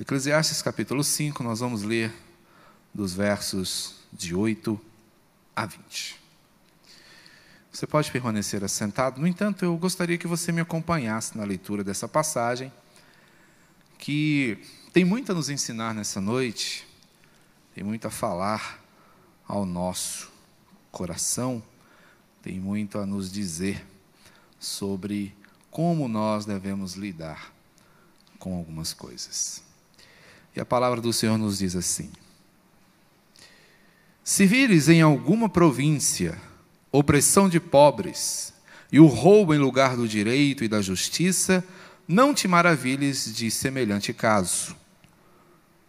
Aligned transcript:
Eclesiastes 0.00 0.62
capítulo 0.62 1.04
5, 1.04 1.42
nós 1.42 1.60
vamos 1.60 1.82
ler 1.82 2.10
dos 2.92 3.12
versos 3.12 3.96
de 4.10 4.34
8 4.34 4.80
a 5.54 5.66
20. 5.66 6.18
Você 7.70 7.86
pode 7.86 8.10
permanecer 8.10 8.64
assentado, 8.64 9.20
no 9.20 9.26
entanto, 9.26 9.62
eu 9.62 9.76
gostaria 9.76 10.16
que 10.16 10.26
você 10.26 10.52
me 10.52 10.62
acompanhasse 10.62 11.36
na 11.36 11.44
leitura 11.44 11.84
dessa 11.84 12.08
passagem, 12.08 12.72
que 13.98 14.64
tem 14.90 15.04
muito 15.04 15.32
a 15.32 15.34
nos 15.34 15.50
ensinar 15.50 15.92
nessa 15.92 16.18
noite, 16.18 16.88
tem 17.74 17.84
muito 17.84 18.08
a 18.08 18.10
falar 18.10 18.82
ao 19.46 19.66
nosso 19.66 20.32
coração, 20.90 21.62
tem 22.40 22.58
muito 22.58 22.98
a 22.98 23.04
nos 23.04 23.30
dizer 23.30 23.86
sobre 24.58 25.36
como 25.70 26.08
nós 26.08 26.46
devemos 26.46 26.94
lidar 26.94 27.52
com 28.38 28.56
algumas 28.56 28.94
coisas. 28.94 29.68
E 30.54 30.60
a 30.60 30.64
palavra 30.64 31.00
do 31.00 31.12
Senhor 31.12 31.38
nos 31.38 31.58
diz 31.58 31.76
assim: 31.76 32.10
Se 34.24 34.46
vires 34.46 34.88
em 34.88 35.00
alguma 35.00 35.48
província 35.48 36.40
opressão 36.92 37.48
de 37.48 37.60
pobres 37.60 38.52
e 38.90 38.98
o 38.98 39.06
roubo 39.06 39.54
em 39.54 39.58
lugar 39.58 39.96
do 39.96 40.08
direito 40.08 40.64
e 40.64 40.68
da 40.68 40.82
justiça, 40.82 41.64
não 42.06 42.34
te 42.34 42.48
maravilhes 42.48 43.32
de 43.32 43.50
semelhante 43.50 44.12
caso. 44.12 44.74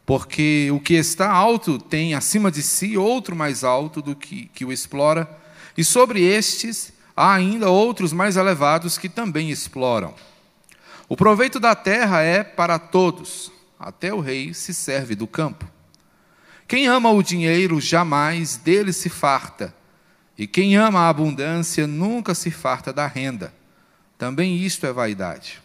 Porque 0.06 0.70
o 0.72 0.80
que 0.80 0.94
está 0.94 1.32
alto 1.32 1.80
tem 1.80 2.14
acima 2.14 2.52
de 2.52 2.62
si 2.62 2.98
outro 2.98 3.36
mais 3.36 3.64
alto 3.64 4.02
do 4.02 4.16
que, 4.16 4.46
que 4.54 4.66
o 4.66 4.72
explora, 4.72 5.28
e 5.76 5.84
sobre 5.84 6.22
estes 6.22 6.94
há 7.16 7.34
ainda 7.34 7.70
outros 7.70 8.14
mais 8.14 8.38
elevados 8.38 8.98
que 8.98 9.10
também 9.10 9.50
exploram. 9.50 10.14
O 11.10 11.18
proveito 11.18 11.60
da 11.60 11.76
terra 11.76 12.22
é 12.22 12.44
para 12.44 12.78
todos, 12.78 13.52
até 13.82 14.14
o 14.14 14.20
rei 14.20 14.54
se 14.54 14.76
serve 14.76 15.16
do 15.16 15.26
campo. 15.26 15.68
Quem 16.68 16.86
ama 16.86 17.10
o 17.10 17.24
dinheiro 17.24 17.82
jamais 17.82 18.56
dele 18.56 18.94
se 18.94 19.10
farta, 19.10 19.76
e 20.38 20.46
quem 20.46 20.78
ama 20.78 21.00
a 21.00 21.10
abundância 21.10 21.88
nunca 21.88 22.36
se 22.36 22.52
farta 22.52 22.94
da 22.94 23.08
renda. 23.08 23.52
Também 24.20 24.56
isto 24.56 24.86
é 24.86 24.94
vaidade. 24.94 25.60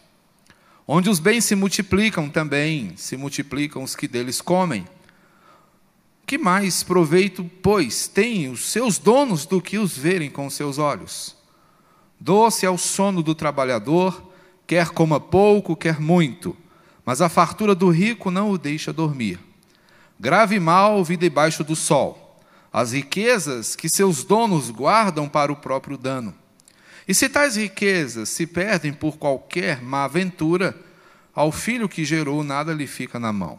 Onde 0.87 1.11
os 1.11 1.19
bens 1.19 1.45
se 1.45 1.55
multiplicam, 1.55 2.27
também 2.27 2.93
se 2.97 3.15
multiplicam 3.15 3.83
os 3.83 3.95
que 3.95 4.07
deles 4.07 4.41
comem. 4.41 4.87
Que 6.25 6.39
mais 6.39 6.81
proveito, 6.81 7.49
pois, 7.61 8.07
têm 8.07 8.49
os 8.49 8.65
seus 8.65 8.97
donos 8.97 9.45
do 9.45 9.61
que 9.61 9.77
os 9.77 9.95
verem 9.95 10.29
com 10.29 10.49
seus 10.49 10.79
olhos? 10.79 11.37
Doce 12.19 12.65
é 12.65 12.69
o 12.69 12.77
sono 12.79 13.21
do 13.21 13.35
trabalhador, 13.35 14.31
quer 14.65 14.89
coma 14.89 15.19
pouco, 15.19 15.75
quer 15.75 15.99
muito 15.99 16.57
mas 17.07 17.21
a 17.21 17.29
fartura 17.29 17.73
do 17.73 17.89
rico 17.89 18.29
não 18.29 18.51
o 18.51 18.57
deixa 18.57 18.91
dormir. 18.91 19.39
Grave 20.19 20.59
mal 20.59 21.01
vi 21.05 21.15
debaixo 21.15 21.63
do 21.63 21.73
sol, 21.73 22.41
as 22.71 22.91
riquezas 22.91 23.77
que 23.77 23.87
seus 23.87 24.25
donos 24.25 24.69
guardam 24.69 25.29
para 25.29 25.49
o 25.49 25.55
próprio 25.55 25.97
dano. 25.97 26.35
E 27.07 27.13
se 27.13 27.29
tais 27.29 27.55
riquezas 27.55 28.27
se 28.27 28.45
perdem 28.45 28.91
por 28.91 29.15
qualquer 29.15 29.81
má 29.81 30.03
aventura, 30.03 30.77
ao 31.33 31.49
filho 31.49 31.87
que 31.87 32.03
gerou 32.03 32.43
nada 32.43 32.73
lhe 32.73 32.85
fica 32.85 33.17
na 33.17 33.31
mão. 33.31 33.57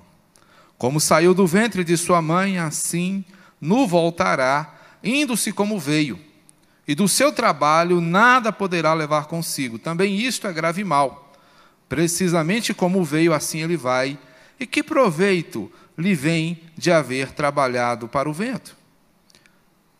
Como 0.77 1.01
saiu 1.01 1.33
do 1.33 1.47
ventre 1.47 1.83
de 1.83 1.97
sua 1.97 2.21
mãe, 2.21 2.59
assim 2.59 3.25
nu 3.59 3.87
voltará, 3.87 4.75
indo-se 5.03 5.53
como 5.53 5.79
veio. 5.79 6.21
E 6.87 6.95
do 6.95 7.09
seu 7.09 7.33
trabalho 7.33 7.99
nada 7.99 8.53
poderá 8.53 8.93
levar 8.93 9.25
consigo. 9.25 9.79
Também 9.79 10.17
isto 10.17 10.47
é 10.47 10.53
grave 10.53 10.85
mal. 10.85 11.28
Precisamente 11.89 12.75
como 12.75 13.05
veio, 13.05 13.33
assim 13.33 13.63
ele 13.63 13.77
vai. 13.77 14.19
E 14.61 14.67
que 14.67 14.83
proveito 14.83 15.71
lhe 15.97 16.15
vem 16.15 16.61
de 16.77 16.91
haver 16.91 17.33
trabalhado 17.33 18.07
para 18.09 18.29
o 18.29 18.33
vento? 18.33 18.77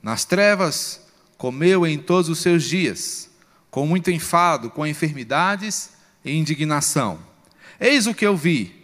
Nas 0.03 0.25
trevas 0.25 1.07
comeu 1.37 1.87
em 1.87 1.99
todos 1.99 2.29
os 2.29 2.41
seus 2.41 2.65
dias, 2.65 3.31
com 3.71 3.87
muito 3.87 4.11
enfado, 4.11 4.71
com 4.71 4.87
enfermidades 4.87 5.91
e 6.25 6.33
indignação. 6.37 7.19
Eis 7.81 8.07
o 8.07 8.15
que 8.15 8.27
eu 8.27 8.37
vi. 8.37 8.77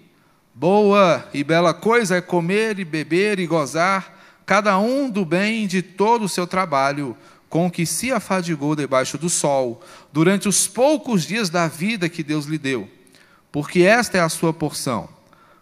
Boa 0.54 1.28
e 1.34 1.42
bela 1.42 1.74
coisa 1.74 2.16
é 2.16 2.20
comer 2.20 2.78
e 2.78 2.84
beber 2.84 3.40
e 3.40 3.46
gozar, 3.46 4.42
cada 4.46 4.78
um 4.78 5.10
do 5.10 5.24
bem 5.24 5.66
de 5.66 5.82
todo 5.82 6.24
o 6.24 6.28
seu 6.28 6.46
trabalho, 6.46 7.16
com 7.54 7.70
que 7.70 7.86
se 7.86 8.10
afadigou 8.10 8.74
debaixo 8.74 9.16
do 9.16 9.30
sol, 9.30 9.80
durante 10.12 10.48
os 10.48 10.66
poucos 10.66 11.22
dias 11.22 11.48
da 11.48 11.68
vida 11.68 12.08
que 12.08 12.20
Deus 12.20 12.46
lhe 12.46 12.58
deu, 12.58 12.90
porque 13.52 13.82
esta 13.82 14.18
é 14.18 14.20
a 14.20 14.28
sua 14.28 14.52
porção. 14.52 15.08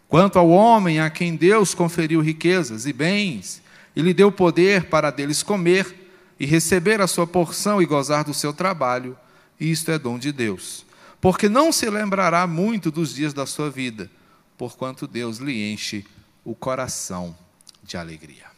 Quanto 0.09 0.39
ao 0.39 0.49
homem 0.49 1.01
a 1.01 1.11
quem 1.11 1.37
Deus 1.37 1.75
conferiu 1.75 2.23
riquezas 2.23 2.87
e 2.87 2.95
bens, 2.95 3.61
e 3.95 4.01
lhe 4.01 4.15
deu 4.15 4.33
poder 4.33 4.87
para 4.87 5.11
deles 5.11 5.43
comer 5.43 6.09
e 6.41 6.47
receber 6.47 6.99
a 7.03 7.07
sua 7.07 7.27
porção 7.27 7.83
e 7.83 7.85
gozar 7.85 8.25
do 8.25 8.33
seu 8.33 8.55
trabalho, 8.55 9.15
isto 9.61 9.91
é 9.91 9.99
dom 9.99 10.19
de 10.19 10.33
Deus. 10.33 10.87
Porque 11.21 11.47
não 11.47 11.71
se 11.71 11.91
lembrará 11.91 12.47
muito 12.47 12.91
dos 12.91 13.15
dias 13.15 13.35
da 13.35 13.45
sua 13.45 13.69
vida, 13.69 14.11
porquanto 14.57 15.07
Deus 15.07 15.37
lhe 15.37 15.71
enche 15.71 16.07
o 16.43 16.55
coração 16.55 17.37
de 17.83 17.99
alegria. 17.99 18.52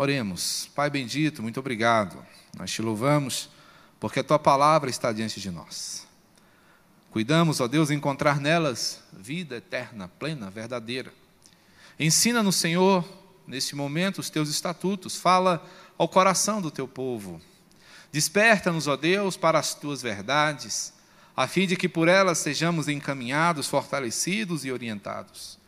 Oremos. 0.00 0.70
Pai 0.74 0.88
bendito, 0.88 1.42
muito 1.42 1.60
obrigado. 1.60 2.24
Nós 2.56 2.70
te 2.70 2.80
louvamos 2.80 3.50
porque 4.00 4.20
a 4.20 4.24
tua 4.24 4.38
palavra 4.38 4.88
está 4.88 5.12
diante 5.12 5.38
de 5.38 5.50
nós. 5.50 6.06
Cuidamos, 7.10 7.60
ó 7.60 7.68
Deus, 7.68 7.90
encontrar 7.90 8.40
nelas 8.40 9.02
vida 9.12 9.56
eterna, 9.56 10.08
plena, 10.08 10.48
verdadeira. 10.48 11.12
Ensina-nos, 11.98 12.56
Senhor, 12.56 13.06
neste 13.46 13.76
momento, 13.76 14.20
os 14.20 14.30
teus 14.30 14.48
estatutos. 14.48 15.16
Fala 15.16 15.62
ao 15.98 16.08
coração 16.08 16.62
do 16.62 16.70
teu 16.70 16.88
povo. 16.88 17.38
Desperta-nos, 18.10 18.86
ó 18.86 18.96
Deus, 18.96 19.36
para 19.36 19.58
as 19.58 19.74
tuas 19.74 20.00
verdades, 20.00 20.94
a 21.36 21.46
fim 21.46 21.66
de 21.66 21.76
que 21.76 21.90
por 21.90 22.08
elas 22.08 22.38
sejamos 22.38 22.88
encaminhados, 22.88 23.68
fortalecidos 23.68 24.64
e 24.64 24.72
orientados. 24.72 25.58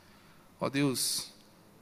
Ó 0.58 0.70
Deus, 0.70 1.30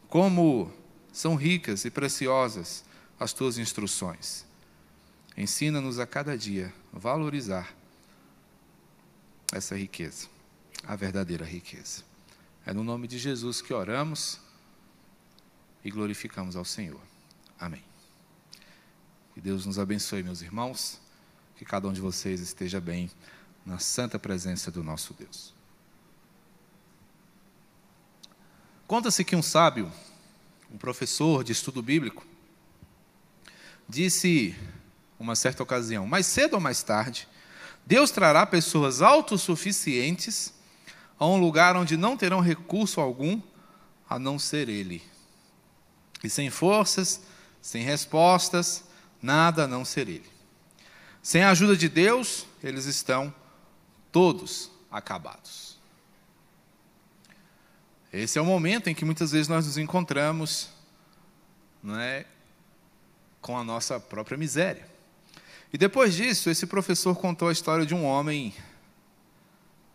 como 0.09 0.80
são 1.13 1.35
ricas 1.35 1.85
e 1.85 1.91
preciosas 1.91 2.85
as 3.19 3.33
tuas 3.33 3.59
instruções. 3.59 4.45
Ensina-nos 5.37 5.99
a 5.99 6.07
cada 6.07 6.37
dia 6.37 6.73
valorizar 6.93 7.75
essa 9.53 9.77
riqueza, 9.77 10.29
a 10.85 10.97
verdadeira 10.97 11.45
riqueza. 11.45 12.03
É 12.65 12.73
no 12.73 12.85
nome 12.85 13.09
de 13.09 13.19
Jesus 13.19 13.61
que 13.61 13.73
oramos 13.73 14.39
e 15.85 15.91
glorificamos 15.91 16.57
ao 16.57 16.65
Senhor. 16.65 17.01
Amém. 17.59 17.83
Que 19.35 19.41
Deus 19.41 19.67
nos 19.67 19.79
abençoe, 19.79 20.23
meus 20.23 20.43
irmãos, 20.43 21.01
que 21.57 21.65
cada 21.65 21.89
um 21.89 21.93
de 21.93 22.01
vocês 22.01 22.41
esteja 22.41 22.81
bem 22.81 23.11
na 23.65 23.79
santa 23.79 24.19
presença 24.19 24.71
do 24.71 24.83
nosso 24.83 25.15
Deus. 25.15 25.55
Conta-se 28.87 29.25
que 29.25 29.37
um 29.37 29.43
sábio 29.43 29.91
um 30.73 30.79
professor 30.79 31.43
de 31.43 31.53
estudo 31.53 31.83
bíblico, 31.83 32.25
disse 33.89 34.55
uma 35.19 35.35
certa 35.35 35.63
ocasião: 35.63 36.07
mais 36.07 36.27
cedo 36.27 36.55
ou 36.55 36.61
mais 36.61 36.83
tarde, 36.83 37.29
Deus 37.85 38.11
trará 38.11 38.47
pessoas 38.47 39.03
autossuficientes 39.03 40.55
a 41.19 41.27
um 41.27 41.39
lugar 41.39 41.77
onde 41.77 41.97
não 41.97 42.17
terão 42.17 42.41
recurso 42.41 43.01
algum 43.01 43.41
a 44.09 44.19
não 44.19 44.39
ser 44.39 44.69
Ele. 44.69 45.03
E 46.23 46.31
sem 46.31 46.51
forças, 46.51 47.21
sem 47.61 47.83
respostas, 47.83 48.85
nada 49.21 49.65
a 49.65 49.69
não 49.69 49.85
ser 49.85 50.09
Ele. 50.09 50.31
Sem 51.23 51.43
a 51.43 51.51
ajuda 51.51 51.77
de 51.77 51.89
Deus, 51.89 52.47
eles 52.63 52.87
estão 52.87 53.33
todos 54.11 54.71
acabados. 54.91 55.70
Esse 58.13 58.39
é 58.39 58.43
o 58.43 58.45
momento 58.45 58.89
em 58.89 58.95
que 58.95 59.05
muitas 59.05 59.31
vezes 59.31 59.47
nós 59.47 59.67
nos 59.67 59.79
encontramos 59.79 60.71
é, 61.97 62.27
com 63.41 63.57
a 63.57 63.63
nossa 63.63 64.01
própria 64.01 64.37
miséria. 64.37 64.89
E 65.73 65.79
depois 65.79 66.15
disso, 66.15 66.51
esse 66.51 66.67
professor 66.67 67.17
contou 67.17 67.49
a 67.49 67.53
história 67.53 67.87
de 67.87 67.95
um 67.95 68.05
homem 68.05 68.53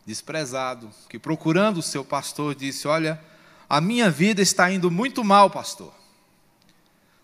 desprezado, 0.06 0.90
que 1.10 1.20
procurando 1.20 1.80
o 1.80 1.84
seu 1.84 2.06
pastor 2.06 2.56
disse: 2.56 2.88
Olha, 2.88 3.22
a 3.68 3.82
minha 3.82 4.10
vida 4.10 4.42
está 4.42 4.72
indo 4.72 4.90
muito 4.90 5.22
mal, 5.22 5.50
pastor. 5.50 5.94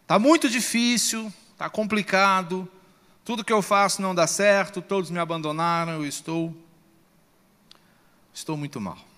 Está 0.01 0.19
muito 0.19 0.49
difícil, 0.49 1.31
está 1.53 1.69
complicado, 1.69 2.67
tudo 3.23 3.45
que 3.45 3.53
eu 3.53 3.61
faço 3.61 4.01
não 4.01 4.13
dá 4.13 4.27
certo, 4.27 4.81
todos 4.81 5.09
me 5.09 5.19
abandonaram, 5.19 5.93
eu 5.93 6.05
estou, 6.05 6.53
estou 8.33 8.57
muito 8.57 8.81
mal. 8.81 9.10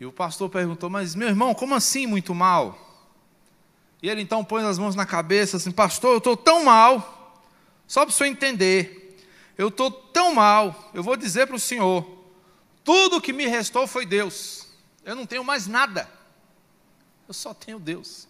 E 0.00 0.06
o 0.06 0.12
pastor 0.12 0.48
perguntou: 0.48 0.88
Mas 0.88 1.14
meu 1.14 1.28
irmão, 1.28 1.54
como 1.54 1.74
assim 1.74 2.06
muito 2.06 2.34
mal? 2.34 2.88
E 4.02 4.08
ele 4.08 4.22
então 4.22 4.42
põe 4.42 4.64
as 4.64 4.78
mãos 4.78 4.96
na 4.96 5.04
cabeça 5.04 5.58
assim: 5.58 5.70
Pastor, 5.70 6.12
eu 6.12 6.18
estou 6.18 6.36
tão 6.36 6.64
mal, 6.64 7.38
só 7.86 8.06
para 8.06 8.10
o 8.10 8.14
senhor 8.14 8.30
entender, 8.30 9.18
eu 9.58 9.68
estou 9.68 9.90
tão 9.90 10.34
mal, 10.34 10.90
eu 10.94 11.02
vou 11.02 11.18
dizer 11.18 11.46
para 11.46 11.56
o 11.56 11.60
senhor: 11.60 12.18
tudo 12.82 13.20
que 13.20 13.32
me 13.32 13.46
restou 13.46 13.86
foi 13.86 14.06
Deus. 14.06 14.68
Eu 15.04 15.14
não 15.14 15.26
tenho 15.26 15.44
mais 15.44 15.66
nada. 15.66 16.10
Eu 17.28 17.34
só 17.34 17.52
tenho 17.52 17.78
Deus. 17.78 18.26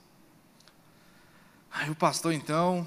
Aí 1.70 1.88
o 1.88 1.94
pastor 1.94 2.32
então 2.32 2.86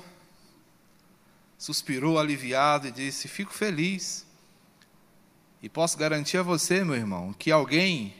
suspirou 1.57 2.19
aliviado 2.19 2.87
e 2.87 2.91
disse: 2.91 3.29
Fico 3.29 3.53
feliz. 3.53 4.27
E 5.61 5.69
posso 5.69 5.97
garantir 5.97 6.37
a 6.37 6.43
você, 6.43 6.83
meu 6.83 6.95
irmão, 6.95 7.31
que 7.31 7.49
alguém 7.49 8.13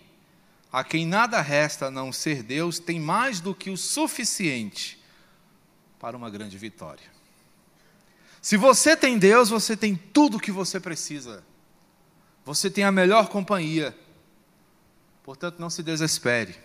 a 0.73 0.83
quem 0.83 1.05
nada 1.05 1.39
resta 1.39 1.85
a 1.85 1.91
não 1.91 2.11
ser 2.11 2.41
Deus 2.41 2.79
tem 2.79 2.99
mais 2.99 3.39
do 3.39 3.53
que 3.53 3.69
o 3.69 3.77
suficiente 3.77 4.99
para 5.99 6.17
uma 6.17 6.31
grande 6.31 6.57
vitória. 6.57 7.05
Se 8.41 8.57
você 8.57 8.97
tem 8.97 9.19
Deus, 9.19 9.49
você 9.49 9.77
tem 9.77 9.95
tudo 9.95 10.37
o 10.37 10.39
que 10.39 10.51
você 10.51 10.79
precisa. 10.79 11.43
Você 12.43 12.71
tem 12.71 12.83
a 12.83 12.91
melhor 12.91 13.29
companhia. 13.29 13.95
Portanto, 15.21 15.59
não 15.59 15.69
se 15.69 15.83
desespere. 15.83 16.55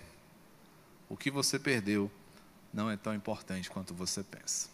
O 1.06 1.14
que 1.14 1.30
você 1.30 1.58
perdeu 1.58 2.10
não 2.72 2.90
é 2.90 2.96
tão 2.96 3.14
importante 3.14 3.68
quanto 3.68 3.92
você 3.92 4.22
pensa. 4.22 4.70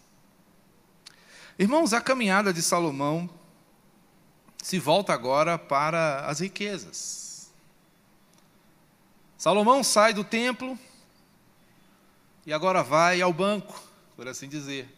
Irmãos, 1.59 1.93
a 1.93 2.01
caminhada 2.01 2.53
de 2.53 2.63
Salomão 2.63 3.29
se 4.63 4.79
volta 4.79 5.13
agora 5.13 5.59
para 5.59 6.21
as 6.21 6.39
riquezas. 6.39 7.34
Salomão 9.37 9.83
sai 9.83 10.13
do 10.13 10.25
templo 10.25 10.79
e 12.47 12.53
agora 12.53 12.83
vai 12.83 13.21
ao 13.21 13.33
banco, 13.33 13.81
por 14.17 14.29
assim 14.29 14.49
dizer. 14.49 14.89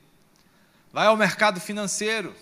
Vai 0.92 1.06
ao 1.06 1.16
mercado 1.16 1.60
financeiro. 1.60 2.34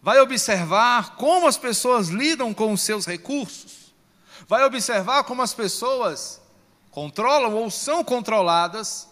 Vai 0.00 0.18
observar 0.20 1.16
como 1.16 1.46
as 1.46 1.56
pessoas 1.56 2.08
lidam 2.08 2.52
com 2.52 2.72
os 2.72 2.80
seus 2.80 3.06
recursos. 3.06 3.94
Vai 4.48 4.64
observar 4.64 5.24
como 5.24 5.42
as 5.42 5.54
pessoas 5.54 6.40
controlam 6.90 7.54
ou 7.54 7.70
são 7.70 8.02
controladas 8.02 9.08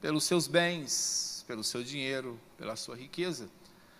pelos 0.00 0.24
seus 0.24 0.46
bens, 0.46 1.44
pelo 1.46 1.64
seu 1.64 1.82
dinheiro, 1.82 2.40
pela 2.56 2.76
sua 2.76 2.96
riqueza. 2.96 3.48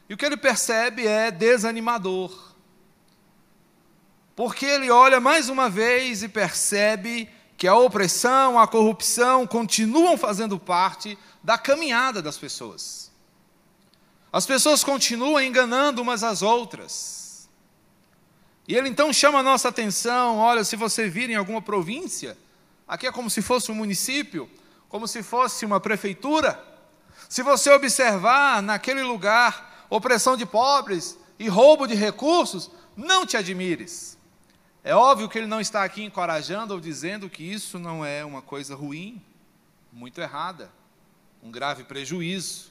E 0.09 0.15
o 0.15 0.17
que 0.17 0.25
ele 0.25 0.37
percebe 0.37 1.07
é 1.07 1.31
desanimador. 1.31 2.54
Porque 4.37 4.67
ele 4.67 4.91
olha 4.91 5.21
mais 5.21 5.49
uma 5.49 5.71
vez 5.71 6.23
e 6.23 6.29
percebe 6.29 7.29
que 7.57 7.69
a 7.69 7.77
opressão, 7.77 8.59
a 8.59 8.67
corrupção 8.67 9.47
continuam 9.47 10.19
fazendo 10.19 10.59
parte 10.59 11.17
da 11.43 11.57
caminhada 11.57 12.21
das 12.21 12.37
pessoas. 12.37 13.13
As 14.33 14.45
pessoas 14.45 14.83
continuam 14.83 15.41
enganando 15.41 16.03
umas 16.03 16.25
às 16.25 16.43
outras. 16.43 17.49
E 18.67 18.75
ele 18.75 18.89
então 18.89 19.13
chama 19.13 19.39
a 19.39 19.43
nossa 19.43 19.69
atenção: 19.69 20.39
olha, 20.39 20.65
se 20.65 20.75
você 20.75 21.09
vir 21.09 21.31
em 21.31 21.37
alguma 21.37 21.63
província, 21.63 22.37
aqui 22.89 23.07
é 23.07 23.13
como 23.13 23.31
se 23.31 23.41
fosse 23.41 23.71
um 23.71 23.77
município, 23.77 24.51
como 24.89 25.07
se 25.07 25.23
fosse 25.23 25.65
uma 25.65 25.79
prefeitura. 25.79 26.63
Se 27.29 27.43
você 27.43 27.71
observar 27.71 28.61
naquele 28.63 29.03
lugar 29.03 29.87
opressão 29.89 30.37
de 30.37 30.45
pobres 30.45 31.17
e 31.39 31.49
roubo 31.49 31.87
de 31.87 31.95
recursos, 31.95 32.71
não 32.97 33.25
te 33.25 33.37
admires. 33.37 34.14
É 34.87 34.95
óbvio 34.95 35.31
que 35.31 35.39
ele 35.39 35.47
não 35.47 35.63
está 35.63 35.83
aqui 35.83 36.05
encorajando 36.05 36.75
ou 36.75 36.79
dizendo 36.79 37.31
que 37.31 37.43
isso 37.43 37.79
não 37.79 38.05
é 38.05 38.23
uma 38.23 38.43
coisa 38.43 38.75
ruim, 38.75 39.19
muito 39.91 40.21
errada, 40.21 40.71
um 41.43 41.51
grave 41.51 41.85
prejuízo, 41.85 42.71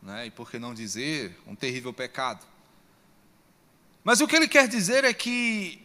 né? 0.00 0.26
e 0.26 0.30
por 0.30 0.48
que 0.48 0.56
não 0.56 0.72
dizer, 0.72 1.36
um 1.48 1.56
terrível 1.56 1.92
pecado. 1.92 2.46
Mas 4.04 4.20
o 4.20 4.28
que 4.28 4.36
ele 4.36 4.46
quer 4.46 4.68
dizer 4.68 5.02
é 5.02 5.12
que 5.12 5.84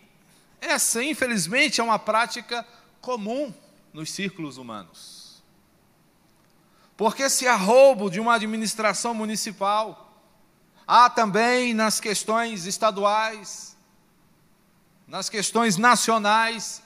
essa, 0.61 1.03
infelizmente, 1.03 1.81
é 1.81 1.83
uma 1.83 1.97
prática 1.97 2.63
comum 3.01 3.51
nos 3.91 4.11
círculos 4.11 4.57
humanos. 4.57 5.43
Porque 6.95 7.27
se 7.31 7.47
há 7.47 7.55
roubo 7.55 8.11
de 8.11 8.19
uma 8.19 8.35
administração 8.35 9.15
municipal, 9.15 10.21
há 10.85 11.09
também 11.09 11.73
nas 11.73 11.99
questões 11.99 12.67
estaduais, 12.67 13.74
nas 15.07 15.29
questões 15.29 15.77
nacionais, 15.77 16.81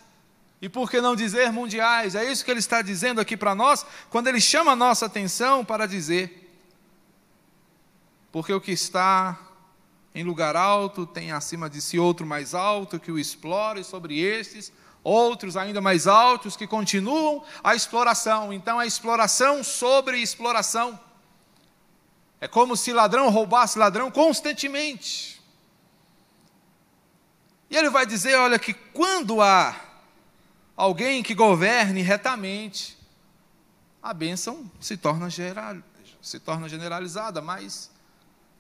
e 0.62 0.68
por 0.68 0.90
que 0.92 1.00
não 1.00 1.16
dizer 1.16 1.52
mundiais? 1.52 2.16
É 2.16 2.30
isso 2.30 2.44
que 2.44 2.52
ele 2.52 2.60
está 2.60 2.82
dizendo 2.82 3.22
aqui 3.22 3.38
para 3.38 3.56
nós, 3.56 3.86
quando 4.10 4.28
ele 4.28 4.42
chama 4.42 4.74
a 4.74 4.76
nossa 4.76 5.06
atenção 5.06 5.64
para 5.64 5.86
dizer: 5.88 6.50
porque 8.32 8.54
o 8.54 8.60
que 8.60 8.72
está 8.72 9.40
em 10.14 10.24
lugar 10.24 10.56
alto 10.56 11.06
tem 11.06 11.32
acima 11.32 11.70
de 11.70 11.82
si 11.82 11.98
outro 11.98 12.26
mais 12.26 12.54
alto 12.54 13.00
que 13.00 13.12
o 13.12 13.18
explora, 13.18 13.80
e 13.80 13.84
sobre 13.84 14.20
estes 14.20 14.72
outros 15.04 15.56
ainda 15.56 15.82
mais 15.82 16.08
altos 16.08 16.56
que 16.56 16.68
continuam 16.68 17.44
a 17.64 17.76
exploração. 17.76 18.52
Então, 18.52 18.80
a 18.80 18.86
exploração 18.86 19.64
sobre 19.64 20.20
exploração. 20.20 21.00
É 22.42 22.48
como 22.48 22.76
se 22.76 22.94
ladrão 22.94 23.30
roubasse 23.30 23.78
ladrão 23.78 24.10
constantemente. 24.10 25.39
E 27.70 27.78
ele 27.78 27.90
vai 27.90 28.06
dizer: 28.06 28.36
olha, 28.36 28.58
que 28.58 28.74
quando 28.74 29.42
há 29.42 29.76
alguém 30.76 31.22
que 31.22 31.36
governe 31.36 32.02
retamente, 32.02 32.98
a 34.02 34.14
bênção 34.14 34.70
se 34.80 34.98
torna, 34.98 35.30
geral, 35.30 35.78
se 36.22 36.40
torna 36.40 36.68
generalizada, 36.68 37.42
mas 37.42 37.92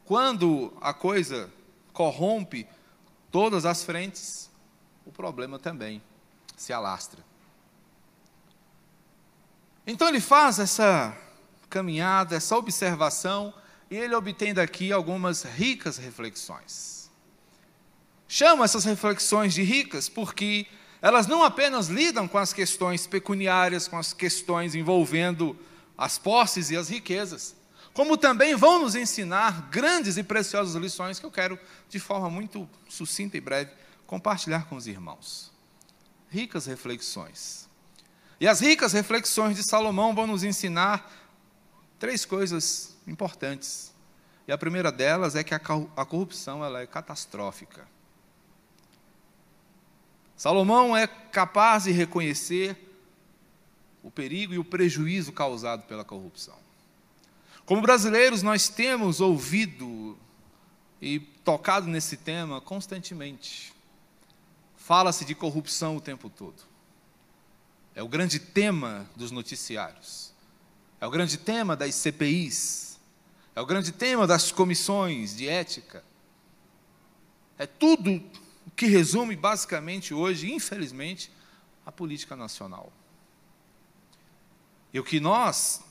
quando 0.06 0.74
a 0.82 0.94
coisa 0.94 1.50
corrompe 1.94 2.68
todas 3.32 3.66
as 3.66 3.84
frentes, 3.84 4.50
o 5.06 5.12
problema 5.12 5.58
também 5.58 6.02
se 6.56 6.74
alastra. 6.74 7.24
Então 9.88 10.08
ele 10.08 10.20
faz 10.20 10.60
essa 10.60 11.18
caminhada, 11.70 12.36
essa 12.36 12.56
observação, 12.58 13.54
e 13.90 13.96
ele 13.96 14.14
obtém 14.14 14.54
daqui 14.54 14.92
algumas 14.92 15.44
ricas 15.44 15.98
reflexões. 15.98 16.99
Chamo 18.32 18.64
essas 18.64 18.86
reflexões 18.86 19.56
de 19.56 19.64
ricas 19.64 20.08
porque 20.08 20.68
elas 21.02 21.26
não 21.26 21.44
apenas 21.44 21.88
lidam 21.88 22.28
com 22.28 22.38
as 22.38 22.54
questões 22.54 23.08
pecuniárias, 23.08 23.88
com 23.88 23.98
as 23.98 24.14
questões 24.14 24.76
envolvendo 24.76 25.58
as 25.98 26.20
posses 26.20 26.70
e 26.70 26.78
as 26.78 26.90
riquezas, 26.90 27.56
como 27.92 28.16
também 28.16 28.56
vão 28.56 28.84
nos 28.84 28.96
ensinar 28.96 29.70
grandes 29.72 30.16
e 30.16 30.24
preciosas 30.24 30.76
lições 30.76 31.20
que 31.20 31.26
eu 31.26 31.32
quero, 31.32 31.60
de 31.90 32.00
forma 32.00 32.30
muito 32.30 32.70
sucinta 32.88 33.36
e 33.36 33.42
breve, 33.42 33.72
compartilhar 34.06 34.66
com 34.68 34.76
os 34.76 34.86
irmãos 34.86 35.52
ricas 36.30 36.68
reflexões. 36.68 37.68
E 38.40 38.48
as 38.48 38.60
ricas 38.60 38.94
reflexões 38.94 39.58
de 39.58 39.64
Salomão 39.64 40.14
vão 40.14 40.28
nos 40.28 40.44
ensinar 40.44 41.12
três 41.98 42.24
coisas 42.24 42.96
importantes. 43.08 43.92
E 44.48 44.52
a 44.52 44.58
primeira 44.58 44.92
delas 44.92 45.36
é 45.36 45.44
que 45.44 45.54
a 45.54 45.60
corrupção 45.60 46.64
ela 46.64 46.82
é 46.82 46.88
catastrófica. 46.88 47.88
Salomão 50.40 50.96
é 50.96 51.06
capaz 51.06 51.84
de 51.84 51.92
reconhecer 51.92 52.78
o 54.02 54.10
perigo 54.10 54.54
e 54.54 54.58
o 54.58 54.64
prejuízo 54.64 55.34
causado 55.34 55.84
pela 55.84 56.06
corrupção. 56.06 56.56
Como 57.66 57.82
brasileiros, 57.82 58.42
nós 58.42 58.70
temos 58.70 59.20
ouvido 59.20 60.18
e 61.02 61.20
tocado 61.20 61.88
nesse 61.88 62.16
tema 62.16 62.62
constantemente. 62.62 63.74
Fala-se 64.78 65.26
de 65.26 65.36
corrupção 65.36 65.98
o 65.98 66.02
tempo 66.02 66.30
todo. 66.30 66.64
É 67.94 68.02
o 68.02 68.08
grande 68.08 68.40
tema 68.40 69.10
dos 69.18 69.32
noticiários. 69.32 70.32
É 71.02 71.06
o 71.06 71.12
grande 71.12 71.38
tema 71.38 71.76
das 71.76 71.96
CPIs. 71.96 72.98
É 73.54 73.60
o 73.60 73.66
grande 73.66 73.92
tema 73.92 74.26
das 74.26 74.54
comissões 74.54 75.36
de 75.36 75.50
ética. 75.50 76.02
É 77.58 77.68
tudo 77.68 78.24
que 78.80 78.86
resume 78.86 79.36
basicamente 79.36 80.14
hoje, 80.14 80.50
infelizmente, 80.54 81.30
a 81.86 81.92
política 81.92 82.34
nacional. 82.34 82.94
E 84.94 84.98
o 84.98 85.04
que 85.04 85.20
nós 85.20 85.84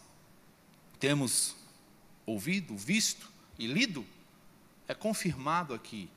temos 0.99 1.55
ouvido, 2.25 2.75
visto 2.75 3.31
e 3.59 3.67
lido 3.67 4.07
é 4.89 4.95
confirmado 4.95 5.75
aqui 5.75 6.11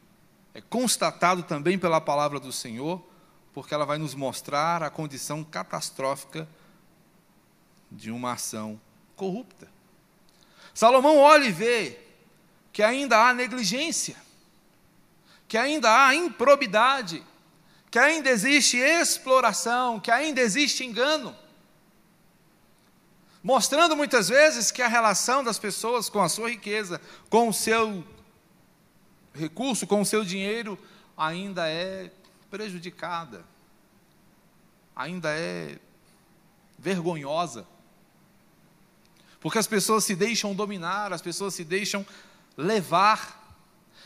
é 0.54 0.62
constatado 0.62 1.44
também 1.44 1.78
pela 1.78 2.00
palavra 2.00 2.40
do 2.40 2.54
Senhor, 2.54 3.06
porque 3.52 3.74
ela 3.74 3.86
vai 3.86 3.98
nos 3.98 4.16
mostrar 4.16 4.82
a 4.82 4.90
condição 4.90 5.44
catastrófica 5.44 6.48
de 7.92 8.12
uma 8.12 8.32
ação 8.32 8.80
corrupta. 9.18 9.70
Salomão 10.74 11.18
olha 11.18 11.46
e 11.46 11.52
vê 11.52 12.00
que 12.72 12.82
ainda 12.82 13.18
há 13.18 13.34
negligência, 13.34 14.16
que 15.52 15.58
ainda 15.58 16.08
há 16.08 16.16
improbidade, 16.16 17.22
que 17.92 18.00
ainda 18.00 18.30
existe 18.30 18.78
exploração, 18.78 20.00
que 20.00 20.10
ainda 20.10 20.40
existe 20.40 20.86
engano. 20.86 21.36
Mostrando 23.44 23.94
muitas 23.98 24.30
vezes 24.30 24.72
que 24.72 24.82
a 24.82 24.88
relação 24.88 25.44
das 25.44 25.60
pessoas 25.60 26.08
com 26.08 26.22
a 26.22 26.30
sua 26.30 26.50
riqueza, 26.52 27.02
com 27.30 27.50
o 27.50 27.54
seu 27.54 28.02
recurso, 29.34 29.86
com 29.86 30.00
o 30.00 30.06
seu 30.06 30.24
dinheiro, 30.24 30.80
ainda 31.18 31.68
é 31.68 32.10
prejudicada. 32.50 33.44
ainda 34.96 35.38
é 35.38 35.78
vergonhosa. 36.80 37.68
Porque 39.42 39.58
as 39.58 39.68
pessoas 39.68 40.06
se 40.06 40.16
deixam 40.16 40.56
dominar, 40.56 41.12
as 41.12 41.22
pessoas 41.22 41.54
se 41.54 41.66
deixam 41.66 42.06
levar. 42.56 43.41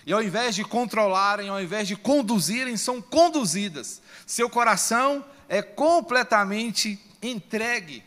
E 0.05 0.13
ao 0.13 0.21
invés 0.21 0.53
de 0.53 0.63
controlarem, 0.63 1.49
ao 1.49 1.61
invés 1.61 1.87
de 1.87 1.95
conduzirem, 1.95 2.77
são 2.77 3.01
conduzidas. 3.01 4.01
Seu 4.25 4.49
coração 4.49 5.25
é 5.49 5.61
completamente 5.61 6.99
entregue. 7.21 8.03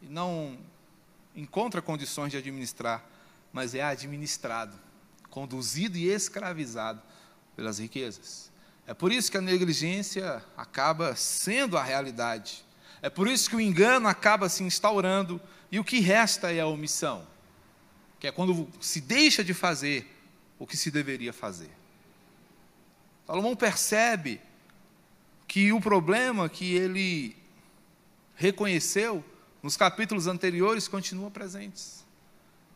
E 0.00 0.06
não 0.06 0.56
encontra 1.34 1.82
condições 1.82 2.30
de 2.30 2.36
administrar, 2.36 3.04
mas 3.52 3.74
é 3.74 3.82
administrado, 3.82 4.76
conduzido 5.28 5.98
e 5.98 6.08
escravizado 6.08 7.02
pelas 7.56 7.78
riquezas. 7.78 8.50
É 8.86 8.94
por 8.94 9.12
isso 9.12 9.30
que 9.30 9.36
a 9.36 9.42
negligência 9.42 10.42
acaba 10.56 11.14
sendo 11.16 11.76
a 11.76 11.82
realidade. 11.82 12.64
É 13.02 13.10
por 13.10 13.28
isso 13.28 13.48
que 13.48 13.56
o 13.56 13.60
engano 13.60 14.08
acaba 14.08 14.48
se 14.48 14.62
instaurando 14.62 15.40
e 15.70 15.78
o 15.78 15.84
que 15.84 16.00
resta 16.00 16.52
é 16.52 16.60
a 16.60 16.66
omissão, 16.66 17.26
que 18.20 18.26
é 18.26 18.30
quando 18.30 18.68
se 18.80 19.00
deixa 19.00 19.42
de 19.42 19.54
fazer 19.54 20.06
o 20.58 20.66
que 20.66 20.76
se 20.76 20.90
deveria 20.90 21.32
fazer. 21.32 21.70
Salomão 23.26 23.56
percebe 23.56 24.40
que 25.48 25.72
o 25.72 25.80
problema 25.80 26.48
que 26.48 26.74
ele 26.74 27.34
reconheceu 28.36 29.24
nos 29.62 29.76
capítulos 29.76 30.26
anteriores 30.26 30.86
continua 30.86 31.30
presentes. 31.30 32.04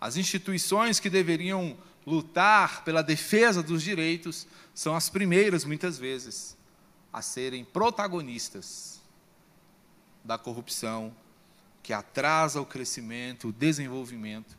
As 0.00 0.16
instituições 0.16 0.98
que 0.98 1.10
deveriam 1.10 1.76
lutar 2.06 2.82
pela 2.82 3.02
defesa 3.02 3.62
dos 3.62 3.82
direitos 3.82 4.46
são 4.74 4.94
as 4.96 5.10
primeiras, 5.10 5.64
muitas 5.64 5.98
vezes, 5.98 6.56
a 7.12 7.22
serem 7.22 7.64
protagonistas 7.64 9.00
da 10.24 10.38
corrupção 10.38 11.14
que 11.82 11.92
atrasa 11.92 12.60
o 12.60 12.66
crescimento, 12.66 13.48
o 13.48 13.52
desenvolvimento, 13.52 14.56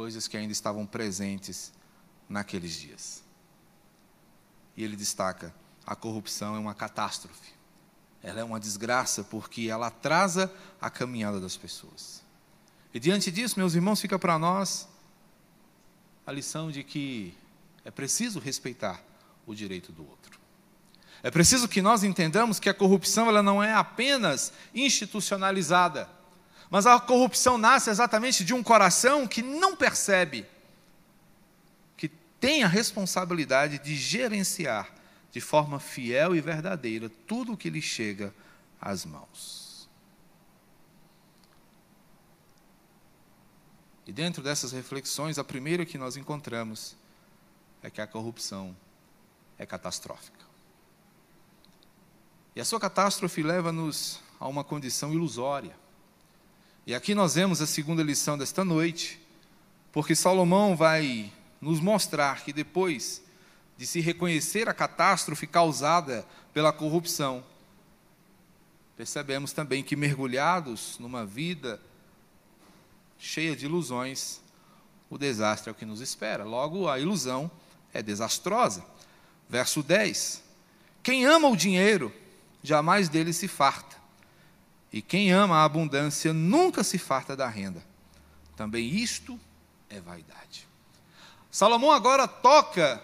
coisas 0.00 0.26
que 0.26 0.34
ainda 0.34 0.50
estavam 0.50 0.86
presentes 0.86 1.74
naqueles 2.26 2.72
dias. 2.72 3.22
E 4.74 4.82
ele 4.82 4.96
destaca: 4.96 5.54
a 5.84 5.94
corrupção 5.94 6.56
é 6.56 6.58
uma 6.58 6.74
catástrofe. 6.74 7.52
Ela 8.22 8.40
é 8.40 8.44
uma 8.44 8.58
desgraça 8.58 9.22
porque 9.22 9.68
ela 9.68 9.88
atrasa 9.88 10.50
a 10.80 10.88
caminhada 10.88 11.38
das 11.38 11.54
pessoas. 11.54 12.22
E 12.94 12.98
diante 12.98 13.30
disso, 13.30 13.58
meus 13.58 13.74
irmãos, 13.74 14.00
fica 14.00 14.18
para 14.18 14.38
nós 14.38 14.88
a 16.26 16.32
lição 16.32 16.70
de 16.70 16.82
que 16.82 17.34
é 17.84 17.90
preciso 17.90 18.40
respeitar 18.40 19.04
o 19.46 19.54
direito 19.54 19.92
do 19.92 20.08
outro. 20.08 20.40
É 21.22 21.30
preciso 21.30 21.68
que 21.68 21.82
nós 21.82 22.02
entendamos 22.02 22.58
que 22.58 22.70
a 22.70 22.74
corrupção 22.74 23.28
ela 23.28 23.42
não 23.42 23.62
é 23.62 23.74
apenas 23.74 24.50
institucionalizada, 24.74 26.08
mas 26.70 26.86
a 26.86 26.98
corrupção 27.00 27.58
nasce 27.58 27.90
exatamente 27.90 28.44
de 28.44 28.54
um 28.54 28.62
coração 28.62 29.26
que 29.26 29.42
não 29.42 29.74
percebe, 29.74 30.46
que 31.96 32.08
tem 32.38 32.62
a 32.62 32.68
responsabilidade 32.68 33.78
de 33.80 33.96
gerenciar 33.96 34.88
de 35.32 35.40
forma 35.40 35.80
fiel 35.80 36.34
e 36.34 36.40
verdadeira 36.40 37.10
tudo 37.26 37.52
o 37.52 37.56
que 37.56 37.68
lhe 37.68 37.82
chega 37.82 38.32
às 38.80 39.04
mãos. 39.04 39.88
E 44.06 44.12
dentro 44.12 44.42
dessas 44.42 44.72
reflexões, 44.72 45.38
a 45.38 45.44
primeira 45.44 45.84
que 45.84 45.98
nós 45.98 46.16
encontramos 46.16 46.96
é 47.82 47.90
que 47.90 48.00
a 48.00 48.06
corrupção 48.06 48.76
é 49.58 49.66
catastrófica. 49.66 50.44
E 52.56 52.60
a 52.60 52.64
sua 52.64 52.80
catástrofe 52.80 53.42
leva-nos 53.42 54.20
a 54.40 54.48
uma 54.48 54.64
condição 54.64 55.12
ilusória. 55.12 55.76
E 56.86 56.94
aqui 56.94 57.14
nós 57.14 57.34
vemos 57.34 57.60
a 57.60 57.66
segunda 57.66 58.02
lição 58.02 58.38
desta 58.38 58.64
noite, 58.64 59.20
porque 59.92 60.14
Salomão 60.14 60.74
vai 60.74 61.30
nos 61.60 61.78
mostrar 61.78 62.42
que 62.42 62.52
depois 62.52 63.22
de 63.76 63.86
se 63.86 64.00
reconhecer 64.00 64.68
a 64.68 64.74
catástrofe 64.74 65.46
causada 65.46 66.26
pela 66.54 66.72
corrupção, 66.72 67.44
percebemos 68.96 69.52
também 69.52 69.82
que 69.82 69.94
mergulhados 69.94 70.98
numa 70.98 71.24
vida 71.24 71.80
cheia 73.18 73.54
de 73.54 73.66
ilusões, 73.66 74.40
o 75.10 75.18
desastre 75.18 75.68
é 75.68 75.72
o 75.72 75.74
que 75.74 75.84
nos 75.84 76.00
espera. 76.00 76.44
Logo, 76.44 76.88
a 76.88 76.98
ilusão 76.98 77.50
é 77.92 78.02
desastrosa. 78.02 78.84
Verso 79.48 79.82
10: 79.82 80.42
Quem 81.02 81.26
ama 81.26 81.48
o 81.48 81.56
dinheiro, 81.56 82.12
jamais 82.62 83.08
dele 83.08 83.32
se 83.32 83.46
farta. 83.46 83.99
E 84.92 85.00
quem 85.00 85.30
ama 85.30 85.56
a 85.56 85.64
abundância 85.64 86.32
nunca 86.32 86.82
se 86.82 86.98
farta 86.98 87.36
da 87.36 87.48
renda. 87.48 87.84
Também 88.56 88.88
isto 88.88 89.38
é 89.88 90.00
vaidade. 90.00 90.68
Salomão 91.50 91.90
agora 91.90 92.28
toca 92.28 93.02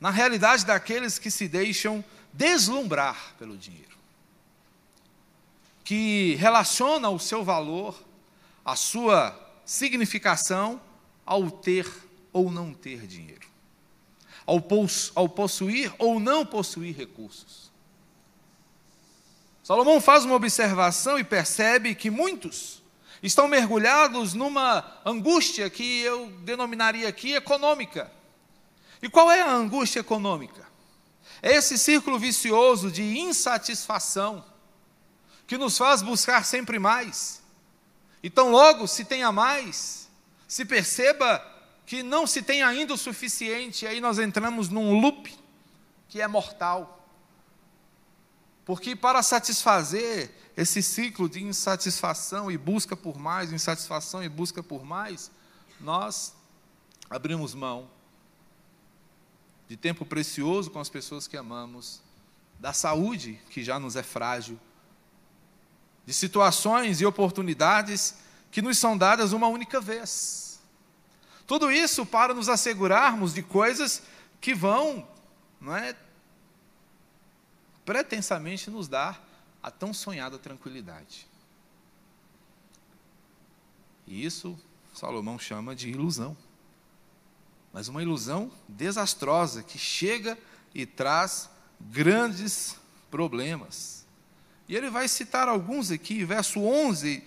na 0.00 0.10
realidade 0.10 0.64
daqueles 0.64 1.18
que 1.18 1.30
se 1.30 1.46
deixam 1.46 2.04
deslumbrar 2.32 3.34
pelo 3.38 3.56
dinheiro, 3.56 3.96
que 5.84 6.34
relaciona 6.36 7.08
o 7.10 7.18
seu 7.18 7.44
valor, 7.44 8.02
a 8.64 8.74
sua 8.74 9.38
significação 9.64 10.80
ao 11.24 11.50
ter 11.50 11.88
ou 12.32 12.50
não 12.50 12.72
ter 12.72 13.06
dinheiro, 13.06 13.46
ao, 14.46 15.28
possuir 15.28 15.92
ou 15.98 16.18
não 16.18 16.44
possuir 16.44 16.96
recursos. 16.96 17.71
Salomão 19.72 20.02
faz 20.02 20.26
uma 20.26 20.34
observação 20.34 21.18
e 21.18 21.24
percebe 21.24 21.94
que 21.94 22.10
muitos 22.10 22.82
estão 23.22 23.48
mergulhados 23.48 24.34
numa 24.34 25.00
angústia 25.02 25.70
que 25.70 26.02
eu 26.02 26.26
denominaria 26.40 27.08
aqui 27.08 27.32
econômica 27.32 28.12
e 29.00 29.08
qual 29.08 29.30
é 29.30 29.40
a 29.40 29.50
angústia 29.50 30.00
econômica? 30.00 30.68
É 31.40 31.54
esse 31.54 31.78
círculo 31.78 32.18
vicioso 32.18 32.90
de 32.90 33.18
insatisfação 33.18 34.44
que 35.46 35.56
nos 35.56 35.78
faz 35.78 36.02
buscar 36.02 36.44
sempre 36.44 36.78
mais. 36.78 37.40
Então, 38.22 38.50
logo, 38.50 38.86
se 38.86 39.06
tenha 39.06 39.32
mais, 39.32 40.06
se 40.46 40.66
perceba 40.66 41.42
que 41.86 42.02
não 42.02 42.26
se 42.26 42.42
tem 42.42 42.62
ainda 42.62 42.92
o 42.92 42.98
suficiente, 42.98 43.86
aí 43.86 44.02
nós 44.02 44.18
entramos 44.18 44.68
num 44.68 45.00
loop 45.00 45.34
que 46.10 46.20
é 46.20 46.28
mortal. 46.28 47.01
Porque 48.64 48.94
para 48.94 49.22
satisfazer 49.22 50.30
esse 50.56 50.82
ciclo 50.82 51.28
de 51.28 51.42
insatisfação 51.42 52.50
e 52.50 52.56
busca 52.56 52.96
por 52.96 53.18
mais, 53.18 53.52
insatisfação 53.52 54.22
e 54.22 54.28
busca 54.28 54.62
por 54.62 54.84
mais, 54.84 55.30
nós 55.80 56.34
abrimos 57.10 57.54
mão 57.54 57.90
de 59.68 59.76
tempo 59.76 60.04
precioso 60.04 60.70
com 60.70 60.78
as 60.78 60.88
pessoas 60.88 61.26
que 61.26 61.36
amamos, 61.36 62.02
da 62.60 62.72
saúde 62.72 63.40
que 63.48 63.64
já 63.64 63.80
nos 63.80 63.96
é 63.96 64.02
frágil, 64.02 64.60
de 66.04 66.12
situações 66.12 67.00
e 67.00 67.06
oportunidades 67.06 68.16
que 68.50 68.60
nos 68.60 68.76
são 68.76 68.98
dadas 68.98 69.32
uma 69.32 69.48
única 69.48 69.80
vez. 69.80 70.60
Tudo 71.46 71.72
isso 71.72 72.04
para 72.04 72.34
nos 72.34 72.48
assegurarmos 72.48 73.32
de 73.32 73.42
coisas 73.42 74.02
que 74.40 74.54
vão, 74.54 75.08
não 75.60 75.74
é, 75.74 75.96
pretensamente 77.84 78.70
nos 78.70 78.88
dar 78.88 79.22
a 79.62 79.70
tão 79.70 79.92
sonhada 79.92 80.38
tranquilidade. 80.38 81.26
E 84.06 84.24
isso 84.24 84.58
Salomão 84.92 85.38
chama 85.38 85.74
de 85.74 85.88
ilusão 85.90 86.36
mas 87.72 87.88
uma 87.88 88.02
ilusão 88.02 88.50
desastrosa 88.68 89.62
que 89.62 89.78
chega 89.78 90.38
e 90.74 90.84
traz 90.84 91.48
grandes 91.80 92.76
problemas. 93.10 94.04
E 94.68 94.76
ele 94.76 94.90
vai 94.90 95.08
citar 95.08 95.48
alguns 95.48 95.90
aqui, 95.90 96.24
verso 96.24 96.60
11, 96.60 97.24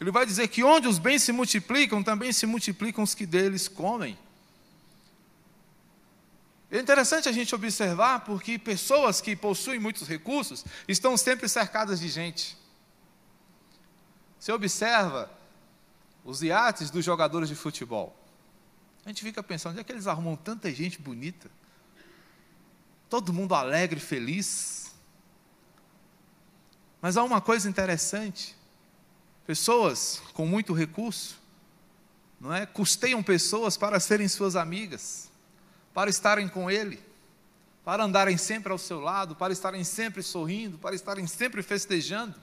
ele 0.00 0.10
vai 0.10 0.24
dizer 0.24 0.48
que 0.48 0.64
onde 0.64 0.88
os 0.88 0.98
bens 0.98 1.22
se 1.22 1.30
multiplicam, 1.30 2.02
também 2.02 2.32
se 2.32 2.46
multiplicam 2.46 3.04
os 3.04 3.14
que 3.14 3.26
deles 3.26 3.68
comem. 3.68 4.18
É 6.70 6.78
interessante 6.78 7.28
a 7.28 7.32
gente 7.32 7.54
observar 7.54 8.20
porque 8.20 8.58
pessoas 8.58 9.20
que 9.20 9.34
possuem 9.34 9.80
muitos 9.80 10.06
recursos 10.06 10.64
estão 10.86 11.16
sempre 11.16 11.48
cercadas 11.48 11.98
de 11.98 12.08
gente. 12.08 12.56
Você 14.38 14.52
observa 14.52 15.30
os 16.24 16.42
iates 16.42 16.90
dos 16.90 17.04
jogadores 17.04 17.48
de 17.48 17.54
futebol. 17.54 18.16
A 19.04 19.08
gente 19.08 19.22
fica 19.22 19.42
pensando, 19.42 19.72
onde 19.72 19.80
é 19.80 19.84
que 19.84 19.92
eles 19.92 20.06
arrumam 20.06 20.36
tanta 20.36 20.72
gente 20.72 21.00
bonita? 21.00 21.50
Todo 23.08 23.32
mundo 23.32 23.54
alegre, 23.54 23.98
feliz. 23.98 24.92
Mas 27.02 27.16
há 27.16 27.24
uma 27.24 27.40
coisa 27.40 27.68
interessante: 27.68 28.56
pessoas 29.46 30.22
com 30.34 30.46
muito 30.46 30.72
recurso, 30.72 31.40
não 32.40 32.54
é? 32.54 32.64
Custeiam 32.66 33.22
pessoas 33.22 33.76
para 33.76 33.98
serem 33.98 34.28
suas 34.28 34.54
amigas, 34.54 35.29
para 36.00 36.08
estarem 36.08 36.48
com 36.48 36.70
ele, 36.70 36.98
para 37.84 38.04
andarem 38.04 38.38
sempre 38.38 38.72
ao 38.72 38.78
seu 38.78 39.00
lado, 39.00 39.36
para 39.36 39.52
estarem 39.52 39.84
sempre 39.84 40.22
sorrindo, 40.22 40.78
para 40.78 40.94
estarem 40.94 41.26
sempre 41.26 41.62
festejando. 41.62 42.34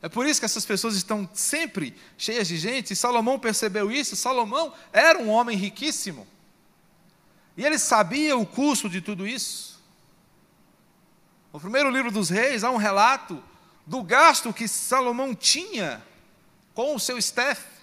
É 0.00 0.08
por 0.08 0.24
isso 0.24 0.38
que 0.38 0.44
essas 0.44 0.64
pessoas 0.64 0.94
estão 0.94 1.28
sempre 1.34 1.96
cheias 2.16 2.46
de 2.46 2.56
gente, 2.58 2.92
e 2.92 2.96
Salomão 2.96 3.40
percebeu 3.40 3.90
isso. 3.90 4.14
Salomão 4.14 4.72
era 4.92 5.18
um 5.18 5.28
homem 5.30 5.58
riquíssimo, 5.58 6.24
e 7.56 7.66
ele 7.66 7.76
sabia 7.76 8.36
o 8.36 8.46
custo 8.46 8.88
de 8.88 9.00
tudo 9.00 9.26
isso. 9.26 9.82
No 11.52 11.58
primeiro 11.58 11.90
livro 11.90 12.12
dos 12.12 12.30
Reis, 12.30 12.62
há 12.62 12.70
um 12.70 12.76
relato 12.76 13.42
do 13.84 14.00
gasto 14.00 14.52
que 14.52 14.68
Salomão 14.68 15.34
tinha 15.34 16.00
com 16.72 16.94
o 16.94 17.00
seu 17.00 17.18
staff. 17.18 17.75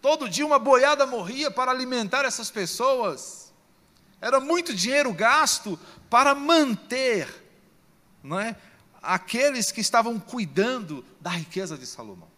Todo 0.00 0.28
dia 0.28 0.46
uma 0.46 0.58
boiada 0.58 1.06
morria 1.06 1.50
para 1.50 1.70
alimentar 1.70 2.24
essas 2.24 2.50
pessoas. 2.50 3.52
Era 4.20 4.40
muito 4.40 4.74
dinheiro 4.74 5.12
gasto 5.12 5.78
para 6.08 6.34
manter 6.34 7.46
não 8.26 8.40
é, 8.40 8.56
aqueles 9.00 9.70
que 9.70 9.80
estavam 9.80 10.18
cuidando 10.18 11.04
da 11.20 11.30
riqueza 11.30 11.78
de 11.78 11.86
Salomão. 11.86 12.28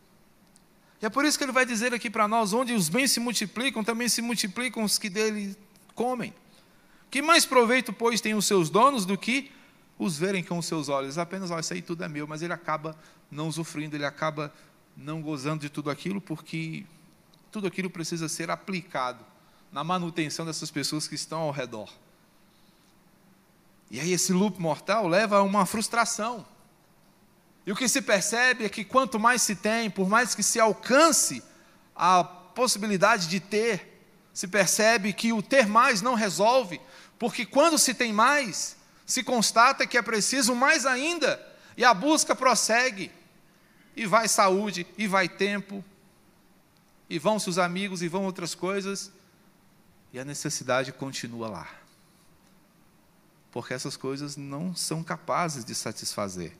E 1.00 1.06
é 1.06 1.08
por 1.08 1.24
isso 1.24 1.38
que 1.38 1.44
ele 1.44 1.52
vai 1.52 1.64
dizer 1.64 1.94
aqui 1.94 2.10
para 2.10 2.28
nós: 2.28 2.52
onde 2.52 2.74
os 2.74 2.88
bens 2.88 3.10
se 3.10 3.20
multiplicam, 3.20 3.82
também 3.82 4.08
se 4.08 4.20
multiplicam 4.20 4.84
os 4.84 4.98
que 4.98 5.08
dele 5.08 5.56
comem. 5.94 6.34
Que 7.10 7.22
mais 7.22 7.46
proveito, 7.46 7.92
pois, 7.92 8.20
têm 8.20 8.34
os 8.34 8.46
seus 8.46 8.68
donos 8.68 9.06
do 9.06 9.16
que 9.16 9.50
os 9.98 10.18
verem 10.18 10.44
com 10.44 10.58
os 10.58 10.66
seus 10.66 10.90
olhos? 10.90 11.16
Apenas, 11.16 11.50
ó, 11.50 11.58
isso 11.58 11.72
aí 11.72 11.80
tudo 11.80 12.04
é 12.04 12.08
meu, 12.08 12.26
mas 12.26 12.42
ele 12.42 12.52
acaba 12.52 12.94
não 13.30 13.48
usufruindo, 13.48 13.96
ele 13.96 14.04
acaba 14.04 14.52
não 14.94 15.22
gozando 15.22 15.60
de 15.62 15.70
tudo 15.70 15.90
aquilo, 15.90 16.20
porque 16.20 16.84
tudo 17.50 17.66
aquilo 17.66 17.90
precisa 17.90 18.28
ser 18.28 18.50
aplicado 18.50 19.24
na 19.72 19.84
manutenção 19.84 20.46
dessas 20.46 20.70
pessoas 20.70 21.06
que 21.06 21.14
estão 21.14 21.40
ao 21.40 21.50
redor. 21.50 21.92
E 23.90 24.00
aí 24.00 24.12
esse 24.12 24.32
loop 24.32 24.60
mortal 24.60 25.06
leva 25.06 25.38
a 25.38 25.42
uma 25.42 25.64
frustração. 25.64 26.46
E 27.66 27.72
o 27.72 27.76
que 27.76 27.88
se 27.88 28.00
percebe 28.00 28.64
é 28.64 28.68
que 28.68 28.84
quanto 28.84 29.18
mais 29.18 29.42
se 29.42 29.54
tem, 29.54 29.90
por 29.90 30.08
mais 30.08 30.34
que 30.34 30.42
se 30.42 30.58
alcance 30.58 31.42
a 31.94 32.24
possibilidade 32.24 33.28
de 33.28 33.40
ter, 33.40 34.02
se 34.32 34.46
percebe 34.46 35.12
que 35.12 35.32
o 35.32 35.42
ter 35.42 35.66
mais 35.66 36.00
não 36.00 36.14
resolve, 36.14 36.80
porque 37.18 37.44
quando 37.44 37.78
se 37.78 37.92
tem 37.92 38.12
mais, 38.12 38.76
se 39.04 39.22
constata 39.22 39.86
que 39.86 39.98
é 39.98 40.02
preciso 40.02 40.54
mais 40.54 40.86
ainda, 40.86 41.44
e 41.76 41.84
a 41.84 41.92
busca 41.92 42.34
prossegue, 42.34 43.10
e 43.96 44.06
vai 44.06 44.28
saúde, 44.28 44.86
e 44.96 45.06
vai 45.06 45.28
tempo, 45.28 45.84
e 47.08 47.18
vão 47.18 47.38
seus 47.38 47.58
amigos, 47.58 48.02
e 48.02 48.08
vão 48.08 48.24
outras 48.24 48.54
coisas, 48.54 49.10
e 50.12 50.18
a 50.18 50.24
necessidade 50.24 50.92
continua 50.92 51.48
lá. 51.48 51.68
Porque 53.50 53.72
essas 53.72 53.96
coisas 53.96 54.36
não 54.36 54.74
são 54.74 55.02
capazes 55.02 55.64
de 55.64 55.74
satisfazer. 55.74 56.56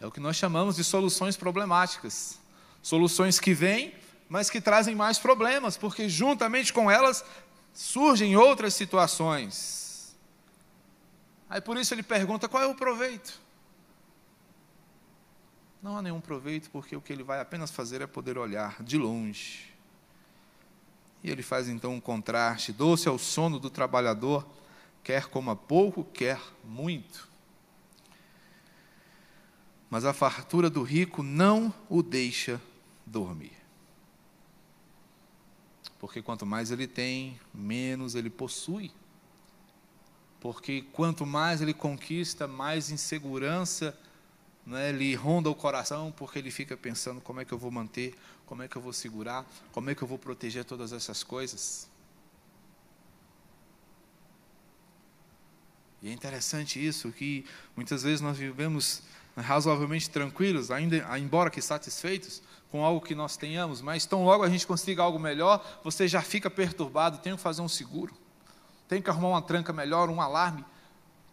É 0.00 0.06
o 0.06 0.10
que 0.10 0.20
nós 0.20 0.36
chamamos 0.36 0.76
de 0.76 0.84
soluções 0.84 1.36
problemáticas. 1.36 2.38
Soluções 2.82 3.38
que 3.38 3.54
vêm, 3.54 3.94
mas 4.28 4.50
que 4.50 4.60
trazem 4.60 4.94
mais 4.94 5.18
problemas, 5.18 5.76
porque 5.76 6.08
juntamente 6.08 6.72
com 6.72 6.90
elas 6.90 7.24
surgem 7.72 8.36
outras 8.36 8.74
situações. 8.74 10.14
Aí 11.48 11.60
por 11.60 11.76
isso 11.76 11.94
ele 11.94 12.02
pergunta: 12.02 12.48
qual 12.48 12.62
é 12.62 12.66
o 12.66 12.74
proveito? 12.74 13.40
Não 15.84 15.98
há 15.98 16.00
nenhum 16.00 16.18
proveito, 16.18 16.70
porque 16.70 16.96
o 16.96 17.00
que 17.02 17.12
ele 17.12 17.22
vai 17.22 17.38
apenas 17.40 17.70
fazer 17.70 18.00
é 18.00 18.06
poder 18.06 18.38
olhar 18.38 18.82
de 18.82 18.96
longe. 18.96 19.70
E 21.22 21.30
ele 21.30 21.42
faz 21.42 21.68
então 21.68 21.92
um 21.92 22.00
contraste: 22.00 22.72
doce 22.72 23.06
é 23.06 23.10
o 23.10 23.18
sono 23.18 23.60
do 23.60 23.68
trabalhador, 23.68 24.48
quer 25.02 25.26
coma 25.26 25.54
pouco, 25.54 26.02
quer 26.02 26.40
muito. 26.64 27.28
Mas 29.90 30.06
a 30.06 30.14
fartura 30.14 30.70
do 30.70 30.82
rico 30.82 31.22
não 31.22 31.72
o 31.90 32.02
deixa 32.02 32.58
dormir. 33.04 33.52
Porque 35.98 36.22
quanto 36.22 36.46
mais 36.46 36.70
ele 36.70 36.86
tem, 36.86 37.38
menos 37.52 38.14
ele 38.14 38.30
possui. 38.30 38.90
Porque 40.40 40.80
quanto 40.80 41.26
mais 41.26 41.60
ele 41.60 41.74
conquista, 41.74 42.48
mais 42.48 42.90
insegurança 42.90 43.94
né, 44.66 44.90
lhe 44.92 45.14
ronda 45.14 45.50
o 45.50 45.54
coração, 45.54 46.12
porque 46.16 46.38
ele 46.38 46.50
fica 46.50 46.76
pensando 46.76 47.20
como 47.20 47.40
é 47.40 47.44
que 47.44 47.52
eu 47.52 47.58
vou 47.58 47.70
manter, 47.70 48.14
como 48.46 48.62
é 48.62 48.68
que 48.68 48.76
eu 48.76 48.82
vou 48.82 48.92
segurar, 48.92 49.44
como 49.72 49.90
é 49.90 49.94
que 49.94 50.02
eu 50.02 50.08
vou 50.08 50.18
proteger 50.18 50.64
todas 50.64 50.92
essas 50.92 51.22
coisas. 51.22 51.88
E 56.02 56.08
é 56.08 56.12
interessante 56.12 56.84
isso, 56.84 57.10
que 57.12 57.46
muitas 57.74 58.02
vezes 58.02 58.20
nós 58.20 58.36
vivemos 58.36 59.02
razoavelmente 59.36 60.08
tranquilos, 60.10 60.70
ainda 60.70 61.18
embora 61.18 61.50
que 61.50 61.60
satisfeitos 61.60 62.42
com 62.70 62.84
algo 62.84 63.00
que 63.00 63.14
nós 63.14 63.36
tenhamos, 63.36 63.80
mas 63.80 64.04
tão 64.04 64.24
logo 64.24 64.44
a 64.44 64.48
gente 64.48 64.66
consiga 64.66 65.02
algo 65.02 65.18
melhor, 65.18 65.64
você 65.82 66.06
já 66.06 66.20
fica 66.20 66.50
perturbado, 66.50 67.18
tenho 67.18 67.36
que 67.36 67.42
fazer 67.42 67.62
um 67.62 67.68
seguro, 67.68 68.14
tenho 68.88 69.02
que 69.02 69.10
arrumar 69.10 69.28
uma 69.28 69.42
tranca 69.42 69.72
melhor, 69.72 70.10
um 70.10 70.20
alarme 70.20 70.64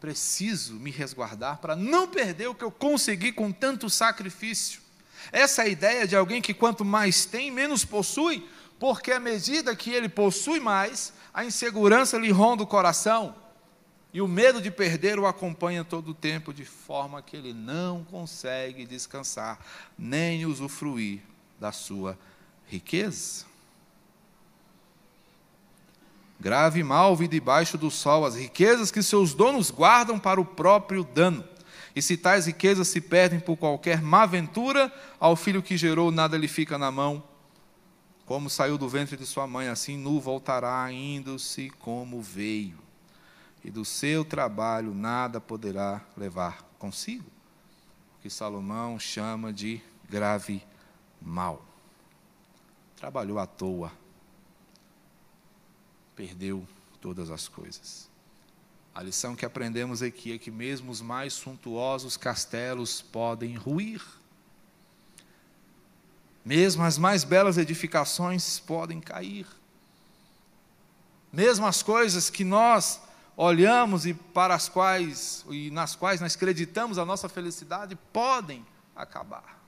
preciso 0.02 0.74
me 0.74 0.90
resguardar 0.90 1.60
para 1.60 1.76
não 1.76 2.08
perder 2.08 2.48
o 2.48 2.56
que 2.56 2.64
eu 2.64 2.72
consegui 2.72 3.32
com 3.32 3.52
tanto 3.52 3.88
sacrifício. 3.88 4.82
Essa 5.32 5.64
é 5.64 5.70
ideia 5.70 6.08
de 6.08 6.16
alguém 6.16 6.42
que 6.42 6.56
quanto 6.56 6.84
mais 6.84 7.24
tem, 7.24 7.52
menos 7.52 7.86
possui, 7.86 8.50
porque 8.80 9.12
à 9.12 9.20
medida 9.20 9.76
que 9.76 9.92
ele 9.92 10.10
possui 10.10 10.60
mais, 10.60 11.14
a 11.32 11.46
insegurança 11.46 12.18
lhe 12.18 12.32
ronda 12.32 12.64
o 12.64 12.68
coração 12.68 13.36
e 14.12 14.20
o 14.22 14.28
medo 14.28 14.60
de 14.60 14.72
perder 14.72 15.20
o 15.20 15.28
acompanha 15.28 15.86
todo 15.86 16.10
o 16.10 16.16
tempo, 16.16 16.52
de 16.52 16.66
forma 16.66 17.22
que 17.22 17.38
ele 17.38 17.54
não 17.54 18.04
consegue 18.04 18.88
descansar, 18.88 19.60
nem 19.98 20.48
usufruir 20.48 21.22
da 21.60 21.72
sua 21.72 22.18
riqueza. 22.66 23.51
Grave 26.42 26.82
mal 26.82 27.16
vi 27.16 27.28
debaixo 27.28 27.78
do 27.78 27.92
sol 27.92 28.26
as 28.26 28.36
riquezas 28.36 28.90
que 28.90 29.04
seus 29.04 29.32
donos 29.32 29.70
guardam 29.70 30.18
para 30.18 30.42
o 30.42 30.46
próprio 30.46 31.04
dano. 31.04 31.48
E 31.96 32.02
se 32.02 32.18
tais 32.18 32.48
riquezas 32.48 32.88
se 32.88 33.00
perdem 33.00 33.40
por 33.40 33.56
qualquer 33.58 34.02
má 34.02 34.26
ventura, 34.26 34.92
ao 35.20 35.36
filho 35.36 35.62
que 35.62 35.78
gerou 35.78 36.10
nada 36.10 36.36
lhe 36.36 36.48
fica 36.48 36.80
na 36.80 36.90
mão. 36.90 37.24
Como 38.26 38.50
saiu 38.50 38.76
do 38.76 38.90
ventre 38.90 39.16
de 39.16 39.24
sua 39.24 39.46
mãe, 39.46 39.68
assim 39.68 39.96
nu 39.96 40.20
voltará, 40.20 40.92
indo-se 40.92 41.70
como 41.78 42.20
veio. 42.20 42.80
E 43.64 43.70
do 43.70 43.86
seu 43.86 44.26
trabalho 44.26 44.96
nada 44.96 45.40
poderá 45.40 46.02
levar 46.18 46.68
consigo. 46.80 47.30
O 48.18 48.22
que 48.24 48.32
Salomão 48.32 48.98
chama 48.98 49.54
de 49.54 49.80
grave 50.10 50.64
mal. 51.22 51.64
Trabalhou 52.96 53.38
à 53.38 53.46
toa 53.46 54.01
perdeu 56.22 56.64
todas 57.02 57.32
as 57.32 57.48
coisas. 57.48 58.08
A 58.94 59.02
lição 59.02 59.36
que 59.36 59.44
aprendemos 59.44 60.04
aqui 60.04 60.32
é 60.34 60.38
que 60.38 60.52
mesmo 60.52 60.92
os 60.92 61.02
mais 61.02 61.34
suntuosos 61.34 62.16
castelos 62.16 63.02
podem 63.02 63.56
ruir. 63.56 64.00
Mesmo 66.46 66.84
as 66.84 67.00
mais 67.00 67.24
belas 67.24 67.58
edificações 67.58 68.60
podem 68.60 69.02
cair. 69.02 69.48
Mesmo 71.34 71.66
as 71.66 71.82
coisas 71.82 72.30
que 72.30 72.44
nós 72.44 73.02
olhamos 73.36 74.06
e 74.06 74.14
para 74.14 74.54
as 74.54 74.70
quais 74.70 75.44
e 75.50 75.72
nas 75.72 75.96
quais 75.96 76.22
nós 76.22 76.36
acreditamos 76.36 77.00
a 77.00 77.06
nossa 77.06 77.28
felicidade 77.28 77.98
podem 78.14 78.64
acabar. 78.96 79.60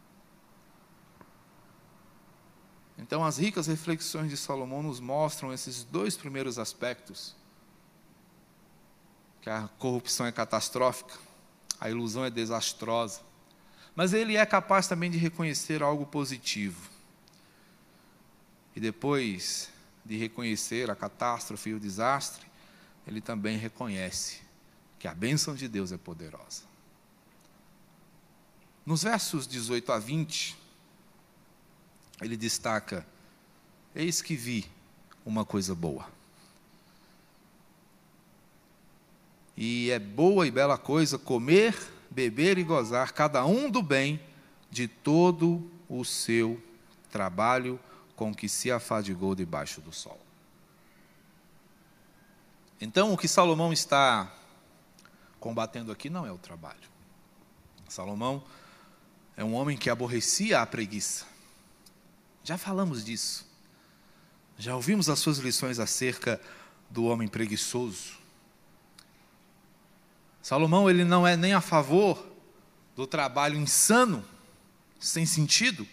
Então, 3.03 3.21
as 3.21 3.37
ricas 3.37 3.67
reflexões 3.67 4.29
de 4.29 4.37
Salomão 4.37 4.81
nos 4.81 5.01
mostram 5.01 5.51
esses 5.51 5.83
dois 5.83 6.15
primeiros 6.15 6.57
aspectos: 6.57 7.35
que 9.41 9.49
a 9.49 9.67
corrupção 9.77 10.25
é 10.25 10.31
catastrófica, 10.31 11.13
a 11.81 11.89
ilusão 11.89 12.23
é 12.23 12.29
desastrosa, 12.29 13.19
mas 13.93 14.13
ele 14.13 14.37
é 14.37 14.45
capaz 14.45 14.87
também 14.87 15.11
de 15.11 15.17
reconhecer 15.17 15.83
algo 15.83 16.05
positivo. 16.05 16.89
E 18.73 18.79
depois 18.79 19.69
de 20.05 20.15
reconhecer 20.15 20.89
a 20.89 20.95
catástrofe 20.95 21.71
e 21.71 21.73
o 21.73 21.81
desastre, 21.81 22.47
ele 23.05 23.19
também 23.19 23.57
reconhece 23.57 24.39
que 24.97 25.09
a 25.09 25.13
bênção 25.13 25.55
de 25.55 25.67
Deus 25.67 25.91
é 25.91 25.97
poderosa. 25.97 26.63
Nos 28.85 29.03
versos 29.03 29.45
18 29.45 29.91
a 29.91 29.99
20, 29.99 30.62
ele 32.21 32.37
destaca: 32.37 33.05
Eis 33.95 34.21
que 34.21 34.35
vi 34.35 34.65
uma 35.25 35.45
coisa 35.45 35.73
boa. 35.73 36.07
E 39.55 39.91
é 39.91 39.99
boa 39.99 40.47
e 40.47 40.51
bela 40.51 40.77
coisa 40.77 41.17
comer, 41.17 41.77
beber 42.09 42.57
e 42.57 42.63
gozar, 42.63 43.11
cada 43.13 43.45
um 43.45 43.69
do 43.69 43.83
bem 43.83 44.19
de 44.71 44.87
todo 44.87 45.69
o 45.87 46.03
seu 46.03 46.61
trabalho 47.11 47.79
com 48.15 48.33
que 48.33 48.49
se 48.49 48.71
afadigou 48.71 49.35
debaixo 49.35 49.79
do 49.79 49.91
sol. 49.91 50.19
Então, 52.81 53.13
o 53.13 53.17
que 53.17 53.27
Salomão 53.27 53.71
está 53.71 54.31
combatendo 55.39 55.91
aqui 55.91 56.09
não 56.09 56.25
é 56.25 56.31
o 56.31 56.37
trabalho. 56.37 56.91
Salomão 57.87 58.43
é 59.37 59.43
um 59.43 59.53
homem 59.53 59.77
que 59.77 59.89
aborrecia 59.89 60.61
a 60.61 60.65
preguiça. 60.65 61.25
Já 62.43 62.57
falamos 62.57 63.05
disso. 63.05 63.45
Já 64.57 64.75
ouvimos 64.75 65.09
as 65.09 65.19
suas 65.19 65.37
lições 65.37 65.79
acerca 65.79 66.39
do 66.89 67.05
homem 67.05 67.27
preguiçoso. 67.27 68.13
Salomão 70.41 70.89
ele 70.89 71.05
não 71.05 71.25
é 71.25 71.37
nem 71.37 71.53
a 71.53 71.61
favor 71.61 72.23
do 72.95 73.07
trabalho 73.07 73.57
insano, 73.57 74.23
sem 74.99 75.25
sentido, 75.25 75.87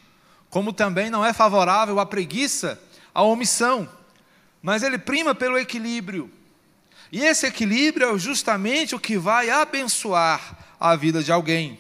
como 0.50 0.72
também 0.72 1.08
não 1.08 1.24
é 1.24 1.32
favorável 1.32 2.00
à 2.00 2.04
preguiça, 2.04 2.82
à 3.14 3.22
omissão, 3.22 3.88
mas 4.60 4.82
ele 4.82 4.98
prima 4.98 5.34
pelo 5.34 5.56
equilíbrio. 5.56 6.30
E 7.12 7.20
esse 7.20 7.46
equilíbrio 7.46 8.14
é 8.14 8.18
justamente 8.18 8.94
o 8.94 9.00
que 9.00 9.16
vai 9.16 9.50
abençoar 9.50 10.58
a 10.78 10.94
vida 10.96 11.22
de 11.22 11.32
alguém. 11.32 11.78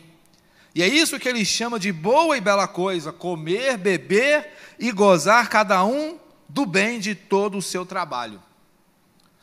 E 0.74 0.82
é 0.82 0.88
isso 0.88 1.18
que 1.18 1.28
ele 1.28 1.44
chama 1.44 1.78
de 1.78 1.92
boa 1.92 2.36
e 2.36 2.40
bela 2.40 2.68
coisa: 2.68 3.12
comer, 3.12 3.76
beber 3.76 4.52
e 4.78 4.92
gozar 4.92 5.48
cada 5.48 5.84
um 5.84 6.18
do 6.48 6.64
bem 6.64 7.00
de 7.00 7.14
todo 7.14 7.58
o 7.58 7.62
seu 7.62 7.84
trabalho. 7.84 8.42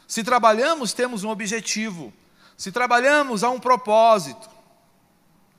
Se 0.07 0.23
trabalhamos, 0.23 0.93
temos 0.93 1.23
um 1.23 1.29
objetivo. 1.29 2.13
Se 2.55 2.71
trabalhamos, 2.71 3.43
há 3.43 3.49
um 3.49 3.59
propósito. 3.59 4.49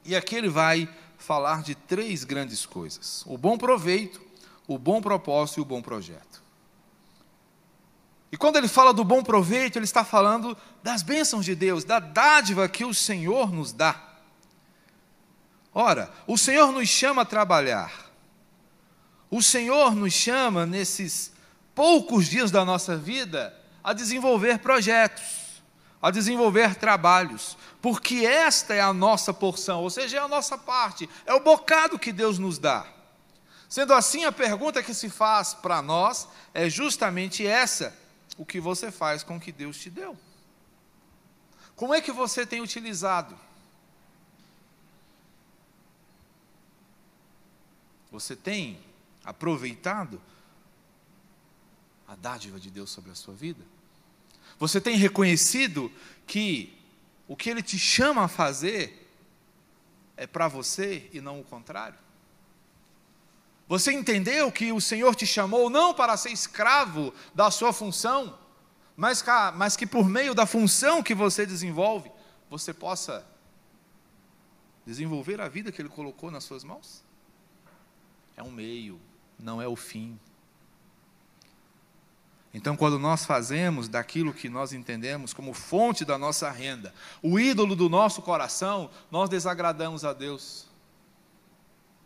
E 0.04 0.16
aqui 0.16 0.34
ele 0.34 0.48
vai 0.48 0.88
falar 1.18 1.62
de 1.62 1.74
três 1.74 2.24
grandes 2.24 2.64
coisas: 2.64 3.22
o 3.26 3.36
bom 3.36 3.58
proveito, 3.58 4.20
o 4.66 4.78
bom 4.78 5.00
propósito 5.02 5.58
e 5.58 5.62
o 5.62 5.66
bom 5.66 5.82
projeto. 5.82 6.42
E 8.30 8.36
quando 8.36 8.56
ele 8.56 8.68
fala 8.68 8.92
do 8.92 9.04
bom 9.04 9.22
proveito, 9.22 9.76
ele 9.76 9.84
está 9.84 10.04
falando 10.04 10.56
das 10.82 11.02
bênçãos 11.02 11.44
de 11.44 11.54
Deus, 11.54 11.84
da 11.84 11.98
dádiva 11.98 12.68
que 12.68 12.84
o 12.84 12.92
Senhor 12.92 13.52
nos 13.52 13.72
dá. 13.72 14.07
Ora, 15.74 16.10
o 16.26 16.36
Senhor 16.36 16.72
nos 16.72 16.88
chama 16.88 17.22
a 17.22 17.26
trabalhar. 17.26 17.92
O 19.30 19.42
Senhor 19.42 19.94
nos 19.94 20.12
chama, 20.12 20.64
nesses 20.64 21.32
poucos 21.74 22.26
dias 22.26 22.50
da 22.50 22.64
nossa 22.64 22.96
vida, 22.96 23.54
a 23.84 23.92
desenvolver 23.92 24.58
projetos, 24.58 25.62
a 26.00 26.10
desenvolver 26.10 26.74
trabalhos, 26.74 27.56
porque 27.80 28.26
esta 28.26 28.74
é 28.74 28.80
a 28.80 28.92
nossa 28.92 29.32
porção, 29.32 29.82
ou 29.82 29.90
seja, 29.90 30.16
é 30.16 30.20
a 30.20 30.28
nossa 30.28 30.56
parte, 30.56 31.08
é 31.26 31.34
o 31.34 31.40
bocado 31.40 31.98
que 31.98 32.12
Deus 32.12 32.38
nos 32.38 32.58
dá. 32.58 32.86
Sendo 33.68 33.92
assim, 33.92 34.24
a 34.24 34.32
pergunta 34.32 34.82
que 34.82 34.94
se 34.94 35.10
faz 35.10 35.52
para 35.52 35.82
nós 35.82 36.26
é 36.54 36.70
justamente 36.70 37.46
essa: 37.46 37.94
o 38.36 38.46
que 38.46 38.58
você 38.58 38.90
faz 38.90 39.22
com 39.22 39.36
o 39.36 39.40
que 39.40 39.52
Deus 39.52 39.76
te 39.78 39.90
deu? 39.90 40.16
Como 41.76 41.92
é 41.92 42.00
que 42.00 42.10
você 42.10 42.46
tem 42.46 42.62
utilizado? 42.62 43.38
Você 48.10 48.34
tem 48.34 48.78
aproveitado 49.24 50.20
a 52.06 52.14
dádiva 52.16 52.58
de 52.58 52.70
Deus 52.70 52.90
sobre 52.90 53.10
a 53.10 53.14
sua 53.14 53.34
vida? 53.34 53.64
Você 54.58 54.80
tem 54.80 54.96
reconhecido 54.96 55.92
que 56.26 56.76
o 57.26 57.36
que 57.36 57.50
Ele 57.50 57.62
te 57.62 57.78
chama 57.78 58.24
a 58.24 58.28
fazer 58.28 59.06
é 60.16 60.26
para 60.26 60.48
você 60.48 61.08
e 61.12 61.20
não 61.20 61.40
o 61.40 61.44
contrário? 61.44 61.98
Você 63.68 63.92
entendeu 63.92 64.50
que 64.50 64.72
o 64.72 64.80
Senhor 64.80 65.14
te 65.14 65.26
chamou 65.26 65.68
não 65.68 65.92
para 65.92 66.16
ser 66.16 66.30
escravo 66.30 67.12
da 67.34 67.50
sua 67.50 67.72
função, 67.72 68.38
mas, 68.96 69.22
mas 69.54 69.76
que 69.76 69.86
por 69.86 70.08
meio 70.08 70.34
da 70.34 70.46
função 70.46 71.02
que 71.02 71.14
você 71.14 71.44
desenvolve, 71.44 72.10
você 72.48 72.72
possa 72.72 73.26
desenvolver 74.86 75.38
a 75.38 75.48
vida 75.48 75.70
que 75.70 75.82
Ele 75.82 75.90
colocou 75.90 76.30
nas 76.30 76.44
suas 76.44 76.64
mãos? 76.64 77.04
É 78.38 78.42
um 78.44 78.52
meio, 78.52 79.00
não 79.36 79.60
é 79.60 79.66
o 79.66 79.74
fim. 79.74 80.16
Então, 82.54 82.76
quando 82.76 82.96
nós 82.96 83.26
fazemos 83.26 83.88
daquilo 83.88 84.32
que 84.32 84.48
nós 84.48 84.72
entendemos 84.72 85.34
como 85.34 85.52
fonte 85.52 86.04
da 86.04 86.16
nossa 86.16 86.48
renda, 86.48 86.94
o 87.20 87.40
ídolo 87.40 87.74
do 87.74 87.88
nosso 87.88 88.22
coração, 88.22 88.90
nós 89.10 89.28
desagradamos 89.28 90.04
a 90.04 90.12
Deus. 90.12 90.68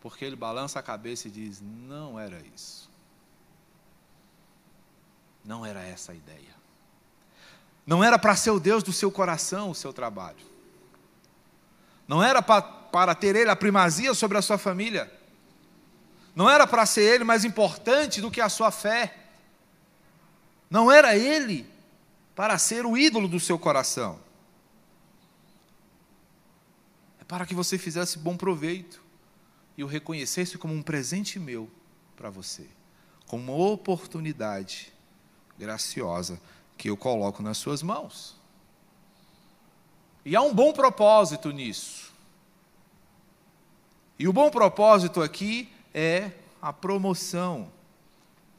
Porque 0.01 0.25
Ele 0.25 0.35
balança 0.35 0.79
a 0.79 0.83
cabeça 0.83 1.27
e 1.27 1.31
diz: 1.31 1.61
não 1.61 2.19
era 2.19 2.41
isso. 2.53 2.89
Não 5.45 5.63
era 5.63 5.83
essa 5.83 6.13
a 6.13 6.15
ideia. 6.15 6.55
Não 7.85 8.03
era 8.03 8.17
para 8.17 8.35
ser 8.35 8.49
o 8.49 8.59
Deus 8.59 8.81
do 8.81 8.91
seu 8.91 9.11
coração 9.11 9.69
o 9.69 9.75
seu 9.75 9.93
trabalho. 9.93 10.43
Não 12.07 12.23
era 12.23 12.41
para, 12.41 13.13
ter 13.13 13.35
Ele 13.35 13.51
a 13.51 13.55
primazia 13.55 14.15
sobre 14.15 14.39
a 14.39 14.41
sua 14.41 14.57
família. 14.57 15.21
Não 16.35 16.49
era 16.49 16.65
para 16.65 16.85
ser 16.85 17.01
Ele 17.01 17.23
mais 17.23 17.45
importante 17.45 18.21
do 18.21 18.31
que 18.31 18.41
a 18.41 18.49
sua 18.49 18.71
fé. 18.71 19.15
Não 20.69 20.91
era 20.91 21.15
ele 21.15 21.67
para 22.35 22.57
ser 22.57 22.83
o 22.83 22.97
ídolo 22.97 23.27
do 23.27 23.39
seu 23.39 23.59
coração. 23.59 24.19
É 27.21 27.23
para 27.23 27.45
que 27.45 27.53
você 27.53 27.77
fizesse 27.77 28.17
bom 28.17 28.35
proveito 28.35 28.99
e 29.77 29.83
o 29.83 29.87
reconhecesse 29.87 30.57
como 30.57 30.73
um 30.73 30.81
presente 30.81 31.39
meu 31.39 31.69
para 32.15 32.31
você, 32.31 32.67
como 33.27 33.55
uma 33.55 33.71
oportunidade 33.71 34.91
graciosa 35.59 36.41
que 36.75 36.89
eu 36.89 36.97
coloco 36.97 37.43
nas 37.43 37.59
suas 37.59 37.83
mãos. 37.83 38.35
E 40.25 40.35
há 40.35 40.41
um 40.41 40.53
bom 40.55 40.73
propósito 40.73 41.51
nisso. 41.51 42.11
E 44.17 44.27
o 44.27 44.33
bom 44.33 44.49
propósito 44.49 45.21
aqui 45.21 45.71
é 45.93 46.31
a 46.61 46.71
promoção 46.71 47.71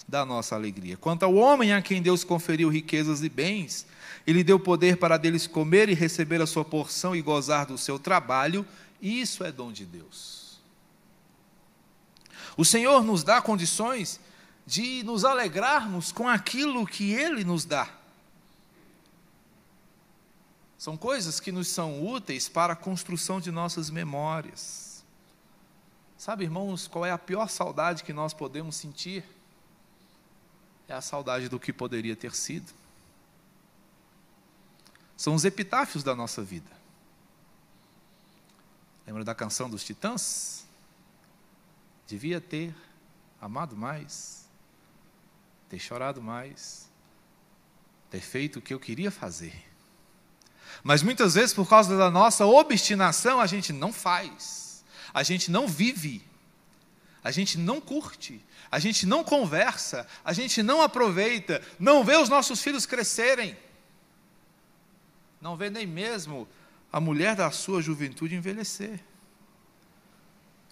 da 0.06 0.24
nossa 0.24 0.54
alegria. 0.54 0.96
Quanto 0.96 1.22
ao 1.24 1.34
homem 1.34 1.72
a 1.72 1.82
quem 1.82 2.02
Deus 2.02 2.22
conferiu 2.22 2.68
riquezas 2.68 3.22
e 3.22 3.28
bens, 3.28 3.86
ele 4.26 4.44
deu 4.44 4.60
poder 4.60 4.96
para 4.96 5.16
deles 5.16 5.46
comer 5.46 5.88
e 5.88 5.94
receber 5.94 6.40
a 6.40 6.46
sua 6.46 6.64
porção 6.64 7.16
e 7.16 7.22
gozar 7.22 7.66
do 7.66 7.78
seu 7.78 7.98
trabalho, 7.98 8.66
isso 9.00 9.42
é 9.44 9.50
dom 9.50 9.72
de 9.72 9.84
Deus. 9.84 10.58
O 12.56 12.64
Senhor 12.64 13.02
nos 13.02 13.24
dá 13.24 13.42
condições 13.42 14.20
de 14.66 15.02
nos 15.02 15.24
alegrarmos 15.24 16.12
com 16.12 16.28
aquilo 16.28 16.86
que 16.86 17.12
Ele 17.12 17.44
nos 17.44 17.64
dá. 17.64 17.88
São 20.78 20.96
coisas 20.96 21.40
que 21.40 21.50
nos 21.50 21.68
são 21.68 22.06
úteis 22.06 22.48
para 22.48 22.74
a 22.74 22.76
construção 22.76 23.40
de 23.40 23.50
nossas 23.50 23.90
memórias. 23.90 24.93
Sabe, 26.24 26.44
irmãos, 26.44 26.88
qual 26.88 27.04
é 27.04 27.10
a 27.10 27.18
pior 27.18 27.50
saudade 27.50 28.02
que 28.02 28.10
nós 28.10 28.32
podemos 28.32 28.76
sentir? 28.76 29.22
é 30.88 30.94
a 30.94 31.02
saudade 31.02 31.50
do 31.50 31.60
que 31.60 31.70
poderia 31.70 32.16
ter 32.16 32.34
sido. 32.34 32.72
São 35.18 35.34
os 35.34 35.44
epitáfios 35.44 36.02
da 36.02 36.16
nossa 36.16 36.42
vida. 36.42 36.70
Lembra 39.06 39.22
da 39.22 39.34
canção 39.34 39.68
dos 39.68 39.84
Titãs? 39.84 40.64
Devia 42.06 42.40
ter 42.40 42.74
amado 43.38 43.76
mais, 43.76 44.48
ter 45.68 45.78
chorado 45.78 46.22
mais, 46.22 46.88
ter 48.08 48.22
feito 48.22 48.60
o 48.60 48.62
que 48.62 48.72
eu 48.72 48.80
queria 48.80 49.10
fazer. 49.10 49.62
Mas 50.82 51.02
muitas 51.02 51.34
vezes, 51.34 51.52
por 51.52 51.68
causa 51.68 51.98
da 51.98 52.10
nossa 52.10 52.46
obstinação, 52.46 53.42
a 53.42 53.46
gente 53.46 53.74
não 53.74 53.92
faz, 53.92 54.63
a 55.14 55.22
gente 55.22 55.50
não 55.50 55.68
vive, 55.68 56.22
a 57.22 57.30
gente 57.30 57.56
não 57.56 57.80
curte, 57.80 58.44
a 58.70 58.80
gente 58.80 59.06
não 59.06 59.22
conversa, 59.22 60.06
a 60.24 60.32
gente 60.32 60.62
não 60.62 60.82
aproveita, 60.82 61.62
não 61.78 62.02
vê 62.02 62.16
os 62.16 62.28
nossos 62.28 62.60
filhos 62.60 62.84
crescerem, 62.84 63.56
não 65.40 65.56
vê 65.56 65.70
nem 65.70 65.86
mesmo 65.86 66.48
a 66.92 66.98
mulher 66.98 67.36
da 67.36 67.50
sua 67.52 67.80
juventude 67.80 68.34
envelhecer. 68.34 69.00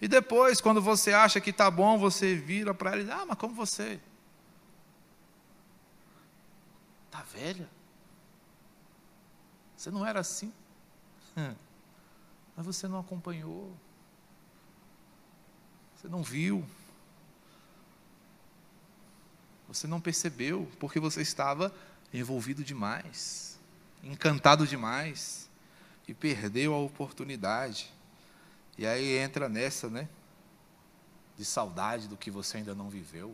E 0.01 0.07
depois, 0.07 0.59
quando 0.59 0.81
você 0.81 1.13
acha 1.13 1.39
que 1.39 1.51
está 1.51 1.71
bom, 1.71 1.97
você 1.97 2.35
vira 2.35 2.73
para 2.73 2.91
ela 2.91 3.01
e 3.01 3.03
diz: 3.05 3.13
Ah, 3.13 3.25
mas 3.25 3.37
como 3.37 3.53
você? 3.55 3.99
Está 7.05 7.21
velha? 7.21 7.69
Você 9.77 9.89
não 9.89 10.05
era 10.05 10.19
assim? 10.19 10.51
Mas 12.55 12.65
você 12.65 12.87
não 12.87 12.99
acompanhou. 12.99 13.75
Você 16.03 16.09
não 16.09 16.21
viu. 16.21 16.65
Você 19.69 19.87
não 19.87 20.01
percebeu, 20.01 20.69
porque 20.77 20.99
você 20.99 21.21
estava 21.21 21.73
envolvido 22.13 22.61
demais, 22.61 23.57
encantado 24.03 24.67
demais, 24.67 25.49
e 26.05 26.13
perdeu 26.13 26.73
a 26.73 26.77
oportunidade. 26.77 27.89
E 28.77 28.85
aí 28.85 29.17
entra 29.17 29.47
nessa, 29.47 29.89
né? 29.89 30.09
De 31.37 31.45
saudade 31.45 32.09
do 32.09 32.17
que 32.17 32.29
você 32.29 32.57
ainda 32.57 32.75
não 32.75 32.89
viveu. 32.89 33.33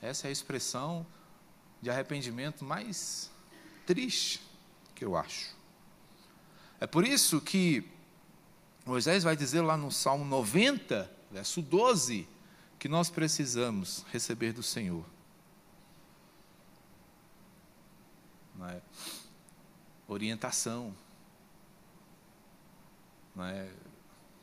Essa 0.00 0.26
é 0.26 0.30
a 0.30 0.32
expressão 0.32 1.06
de 1.82 1.90
arrependimento 1.90 2.64
mais 2.64 3.30
triste 3.84 4.40
que 4.94 5.04
eu 5.04 5.14
acho. 5.14 5.54
É 6.80 6.86
por 6.86 7.06
isso 7.06 7.42
que 7.42 7.94
Moisés 8.86 9.24
vai 9.24 9.36
dizer 9.36 9.62
lá 9.62 9.76
no 9.76 9.90
Salmo 9.90 10.24
90, 10.24 11.10
verso 11.32 11.60
12, 11.60 12.28
que 12.78 12.88
nós 12.88 13.10
precisamos 13.10 14.06
receber 14.12 14.52
do 14.52 14.62
Senhor. 14.62 15.04
É? 18.70 18.80
Orientação. 20.06 20.94
É? 23.38 23.68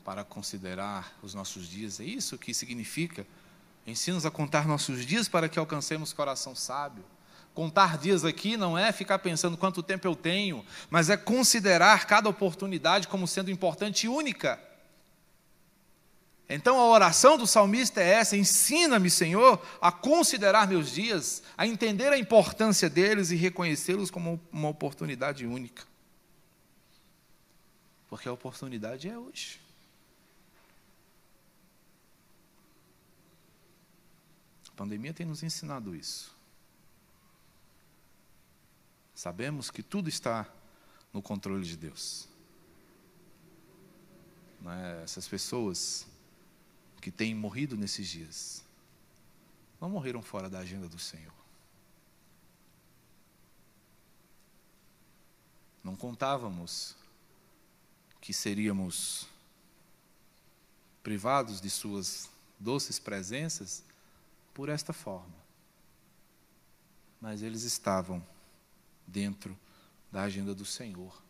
Para 0.04 0.22
considerar 0.22 1.16
os 1.22 1.32
nossos 1.32 1.66
dias. 1.66 1.98
É 1.98 2.04
isso 2.04 2.36
que 2.36 2.52
significa. 2.52 3.26
Ensina-nos 3.86 4.26
a 4.26 4.30
contar 4.30 4.68
nossos 4.68 5.06
dias 5.06 5.26
para 5.26 5.48
que 5.48 5.58
alcancemos 5.58 6.12
coração 6.12 6.54
sábio. 6.54 7.04
Contar 7.54 7.98
dias 7.98 8.24
aqui 8.24 8.56
não 8.56 8.76
é 8.76 8.90
ficar 8.90 9.20
pensando 9.20 9.56
quanto 9.56 9.80
tempo 9.80 10.08
eu 10.08 10.16
tenho, 10.16 10.66
mas 10.90 11.08
é 11.08 11.16
considerar 11.16 12.04
cada 12.04 12.28
oportunidade 12.28 13.06
como 13.06 13.28
sendo 13.28 13.48
importante 13.48 14.06
e 14.06 14.08
única. 14.08 14.60
Então 16.48 16.78
a 16.78 16.86
oração 16.88 17.38
do 17.38 17.46
salmista 17.46 18.00
é 18.02 18.10
essa: 18.10 18.36
ensina-me, 18.36 19.08
Senhor, 19.08 19.64
a 19.80 19.92
considerar 19.92 20.66
meus 20.66 20.90
dias, 20.90 21.44
a 21.56 21.64
entender 21.64 22.12
a 22.12 22.18
importância 22.18 22.90
deles 22.90 23.30
e 23.30 23.36
reconhecê-los 23.36 24.10
como 24.10 24.40
uma 24.52 24.68
oportunidade 24.68 25.46
única. 25.46 25.84
Porque 28.08 28.28
a 28.28 28.32
oportunidade 28.32 29.08
é 29.08 29.16
hoje. 29.16 29.60
A 34.68 34.76
pandemia 34.76 35.14
tem 35.14 35.24
nos 35.24 35.44
ensinado 35.44 35.94
isso. 35.94 36.34
Sabemos 39.14 39.70
que 39.70 39.82
tudo 39.82 40.08
está 40.08 40.48
no 41.12 41.22
controle 41.22 41.64
de 41.64 41.76
Deus. 41.76 42.28
É? 44.66 45.02
Essas 45.04 45.28
pessoas 45.28 46.06
que 47.00 47.10
têm 47.10 47.34
morrido 47.34 47.76
nesses 47.76 48.08
dias 48.08 48.64
não 49.80 49.90
morreram 49.90 50.22
fora 50.22 50.48
da 50.48 50.58
agenda 50.58 50.88
do 50.88 50.98
Senhor. 50.98 51.34
Não 55.82 55.94
contávamos 55.94 56.96
que 58.20 58.32
seríamos 58.32 59.28
privados 61.02 61.60
de 61.60 61.68
Suas 61.68 62.30
doces 62.58 62.98
presenças 62.98 63.84
por 64.54 64.70
esta 64.70 64.94
forma. 64.94 65.44
Mas 67.20 67.42
eles 67.42 67.64
estavam 67.64 68.26
dentro 69.06 69.58
da 70.10 70.22
agenda 70.22 70.54
do 70.54 70.64
Senhor. 70.64 71.22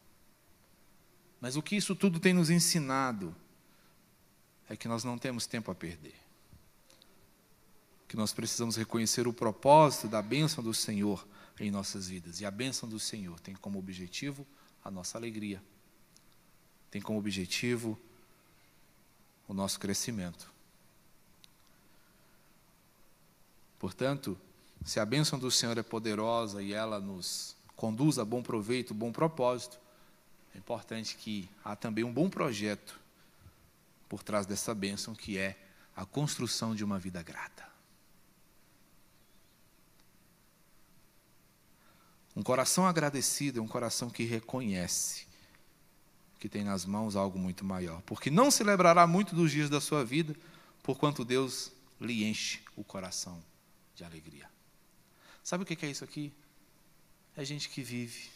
Mas 1.41 1.57
o 1.57 1.63
que 1.63 1.77
isso 1.77 1.95
tudo 1.95 2.19
tem 2.19 2.33
nos 2.33 2.51
ensinado 2.51 3.35
é 4.69 4.77
que 4.77 4.89
nós 4.89 5.05
não 5.05 5.19
temos 5.19 5.47
tempo 5.47 5.71
a 5.71 5.75
perder. 5.75 6.15
Que 8.09 8.17
nós 8.17 8.33
precisamos 8.33 8.77
reconhecer 8.77 9.27
o 9.27 9.33
propósito 9.33 10.09
da 10.09 10.23
bênção 10.23 10.63
do 10.63 10.73
Senhor 10.73 11.27
em 11.61 11.71
nossas 11.71 12.09
vidas. 12.09 12.41
E 12.41 12.47
a 12.47 12.51
bênção 12.51 12.89
do 12.89 12.99
Senhor 12.99 13.39
tem 13.41 13.55
como 13.55 13.79
objetivo 13.79 14.47
a 14.85 14.91
nossa 14.91 15.17
alegria, 15.17 15.63
tem 16.91 17.01
como 17.01 17.19
objetivo 17.19 17.99
o 19.49 19.55
nosso 19.55 19.79
crescimento. 19.81 20.53
Portanto, 23.79 24.39
se 24.85 25.01
a 25.01 25.05
bênção 25.05 25.39
do 25.39 25.51
Senhor 25.51 25.77
é 25.77 25.83
poderosa 25.83 26.63
e 26.63 26.73
ela 26.73 27.01
nos 27.01 27.54
conduz 27.77 28.19
a 28.19 28.25
bom 28.25 28.43
proveito, 28.43 28.95
bom 28.95 29.13
propósito, 29.13 29.79
é 30.55 30.59
importante 30.59 31.17
que 31.17 31.49
há 31.65 31.75
também 31.75 32.05
um 32.05 32.13
bom 32.13 32.31
projeto 32.31 32.99
por 34.09 34.23
trás 34.23 34.47
dessa 34.47 34.75
bênção, 34.75 35.15
que 35.15 35.37
é 35.37 35.59
a 35.97 36.07
construção 36.07 36.75
de 36.75 36.85
uma 36.85 36.99
vida 36.99 37.23
grata. 37.23 37.67
Um 42.37 42.43
coração 42.43 42.87
agradecido 42.87 43.61
é 43.61 43.63
um 43.63 43.69
coração 43.69 44.11
que 44.11 44.25
reconhece 44.25 45.27
que 46.39 46.49
tem 46.49 46.63
nas 46.63 46.85
mãos 46.85 47.17
algo 47.17 47.39
muito 47.39 47.65
maior, 47.65 48.03
porque 48.03 48.31
não 48.31 48.51
se 48.51 48.63
lembrará 48.63 49.07
muito 49.07 49.35
dos 49.35 49.51
dias 49.51 49.71
da 49.71 49.81
sua 49.81 50.05
vida, 50.05 50.37
porquanto 50.83 51.25
Deus 51.25 51.73
lhe 52.01 52.25
enche 52.25 52.61
o 52.77 52.85
coração 52.85 53.43
de 53.95 54.05
alegria. 54.05 54.49
Sabe 55.43 55.63
o 55.63 55.67
que 55.67 55.87
é 55.87 55.91
isso 55.91 56.05
aqui? 56.05 56.33
É 57.37 57.44
gente 57.44 57.68
que 57.68 57.83
vive. 57.83 58.31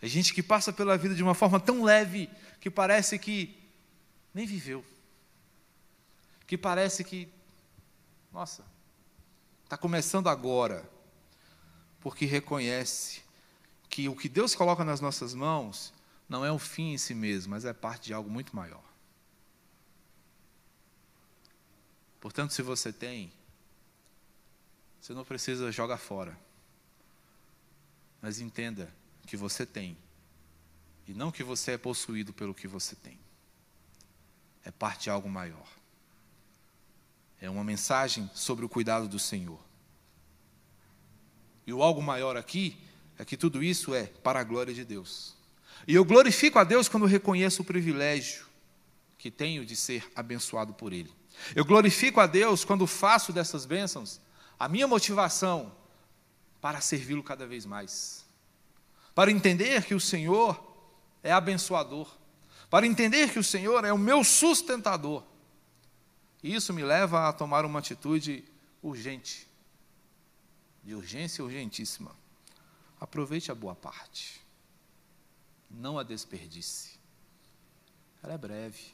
É 0.00 0.08
gente 0.08 0.32
que 0.32 0.42
passa 0.42 0.72
pela 0.72 0.96
vida 0.96 1.14
de 1.14 1.22
uma 1.22 1.34
forma 1.34 1.58
tão 1.58 1.82
leve 1.82 2.30
que 2.60 2.70
parece 2.70 3.18
que 3.18 3.56
nem 4.32 4.46
viveu. 4.46 4.84
Que 6.46 6.56
parece 6.56 7.02
que, 7.02 7.28
nossa, 8.32 8.64
está 9.64 9.76
começando 9.76 10.28
agora. 10.28 10.88
Porque 12.00 12.24
reconhece 12.24 13.22
que 13.88 14.08
o 14.08 14.14
que 14.14 14.28
Deus 14.28 14.54
coloca 14.54 14.84
nas 14.84 15.00
nossas 15.00 15.34
mãos 15.34 15.92
não 16.28 16.44
é 16.44 16.52
o 16.52 16.58
fim 16.58 16.92
em 16.92 16.98
si 16.98 17.14
mesmo, 17.14 17.50
mas 17.50 17.64
é 17.64 17.72
parte 17.72 18.06
de 18.06 18.14
algo 18.14 18.30
muito 18.30 18.54
maior. 18.54 18.84
Portanto, 22.20 22.52
se 22.52 22.62
você 22.62 22.92
tem, 22.92 23.32
você 25.00 25.14
não 25.14 25.24
precisa 25.24 25.70
jogar 25.70 25.98
fora. 25.98 26.45
Mas 28.20 28.40
entenda 28.40 28.92
que 29.26 29.36
você 29.36 29.66
tem, 29.66 29.96
e 31.06 31.14
não 31.14 31.30
que 31.30 31.44
você 31.44 31.72
é 31.72 31.78
possuído 31.78 32.32
pelo 32.32 32.54
que 32.54 32.66
você 32.66 32.96
tem. 32.96 33.18
É 34.64 34.70
parte 34.70 35.04
de 35.04 35.10
algo 35.10 35.28
maior. 35.28 35.68
É 37.40 37.48
uma 37.48 37.62
mensagem 37.62 38.28
sobre 38.34 38.64
o 38.64 38.68
cuidado 38.68 39.06
do 39.06 39.18
Senhor. 39.18 39.60
E 41.66 41.72
o 41.72 41.82
algo 41.82 42.02
maior 42.02 42.36
aqui 42.36 42.76
é 43.18 43.24
que 43.24 43.36
tudo 43.36 43.62
isso 43.62 43.94
é 43.94 44.06
para 44.06 44.40
a 44.40 44.44
glória 44.44 44.74
de 44.74 44.84
Deus. 44.84 45.36
E 45.86 45.94
eu 45.94 46.04
glorifico 46.04 46.58
a 46.58 46.64
Deus 46.64 46.88
quando 46.88 47.06
reconheço 47.06 47.62
o 47.62 47.64
privilégio 47.64 48.46
que 49.18 49.30
tenho 49.30 49.64
de 49.64 49.76
ser 49.76 50.10
abençoado 50.14 50.74
por 50.74 50.92
Ele. 50.92 51.12
Eu 51.54 51.64
glorifico 51.64 52.20
a 52.20 52.26
Deus 52.26 52.64
quando 52.64 52.86
faço 52.86 53.32
dessas 53.32 53.66
bênçãos 53.66 54.20
a 54.58 54.68
minha 54.68 54.88
motivação 54.88 55.72
para 56.66 56.80
servi-lo 56.80 57.22
cada 57.22 57.46
vez 57.46 57.64
mais. 57.64 58.26
Para 59.14 59.30
entender 59.30 59.84
que 59.84 59.94
o 59.94 60.00
Senhor 60.00 60.60
é 61.22 61.30
abençoador. 61.30 62.12
Para 62.68 62.84
entender 62.88 63.32
que 63.32 63.38
o 63.38 63.44
Senhor 63.44 63.84
é 63.84 63.92
o 63.92 63.96
meu 63.98 64.24
sustentador. 64.24 65.22
E 66.42 66.52
isso 66.52 66.72
me 66.72 66.82
leva 66.82 67.28
a 67.28 67.32
tomar 67.32 67.64
uma 67.64 67.78
atitude 67.78 68.44
urgente. 68.82 69.46
De 70.82 70.92
urgência 70.92 71.44
urgentíssima. 71.44 72.10
Aproveite 73.00 73.52
a 73.52 73.54
boa 73.54 73.76
parte. 73.76 74.44
Não 75.70 76.00
a 76.00 76.02
desperdice. 76.02 76.98
Ela 78.24 78.34
é 78.34 78.38
breve. 78.38 78.92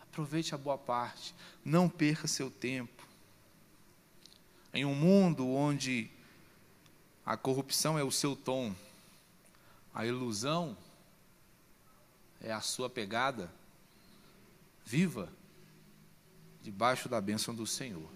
Aproveite 0.00 0.56
a 0.56 0.58
boa 0.58 0.76
parte. 0.76 1.36
Não 1.64 1.88
perca 1.88 2.26
seu 2.26 2.50
tempo. 2.50 3.06
Em 4.72 4.84
um 4.84 4.96
mundo 4.96 5.48
onde 5.48 6.10
a 7.24 7.36
corrupção 7.36 7.98
é 7.98 8.04
o 8.04 8.10
seu 8.10 8.36
tom. 8.36 8.74
A 9.94 10.04
ilusão 10.04 10.76
é 12.40 12.52
a 12.52 12.60
sua 12.60 12.90
pegada. 12.90 13.50
Viva 14.84 15.32
debaixo 16.62 17.08
da 17.08 17.20
bênção 17.20 17.54
do 17.54 17.66
Senhor. 17.66 18.08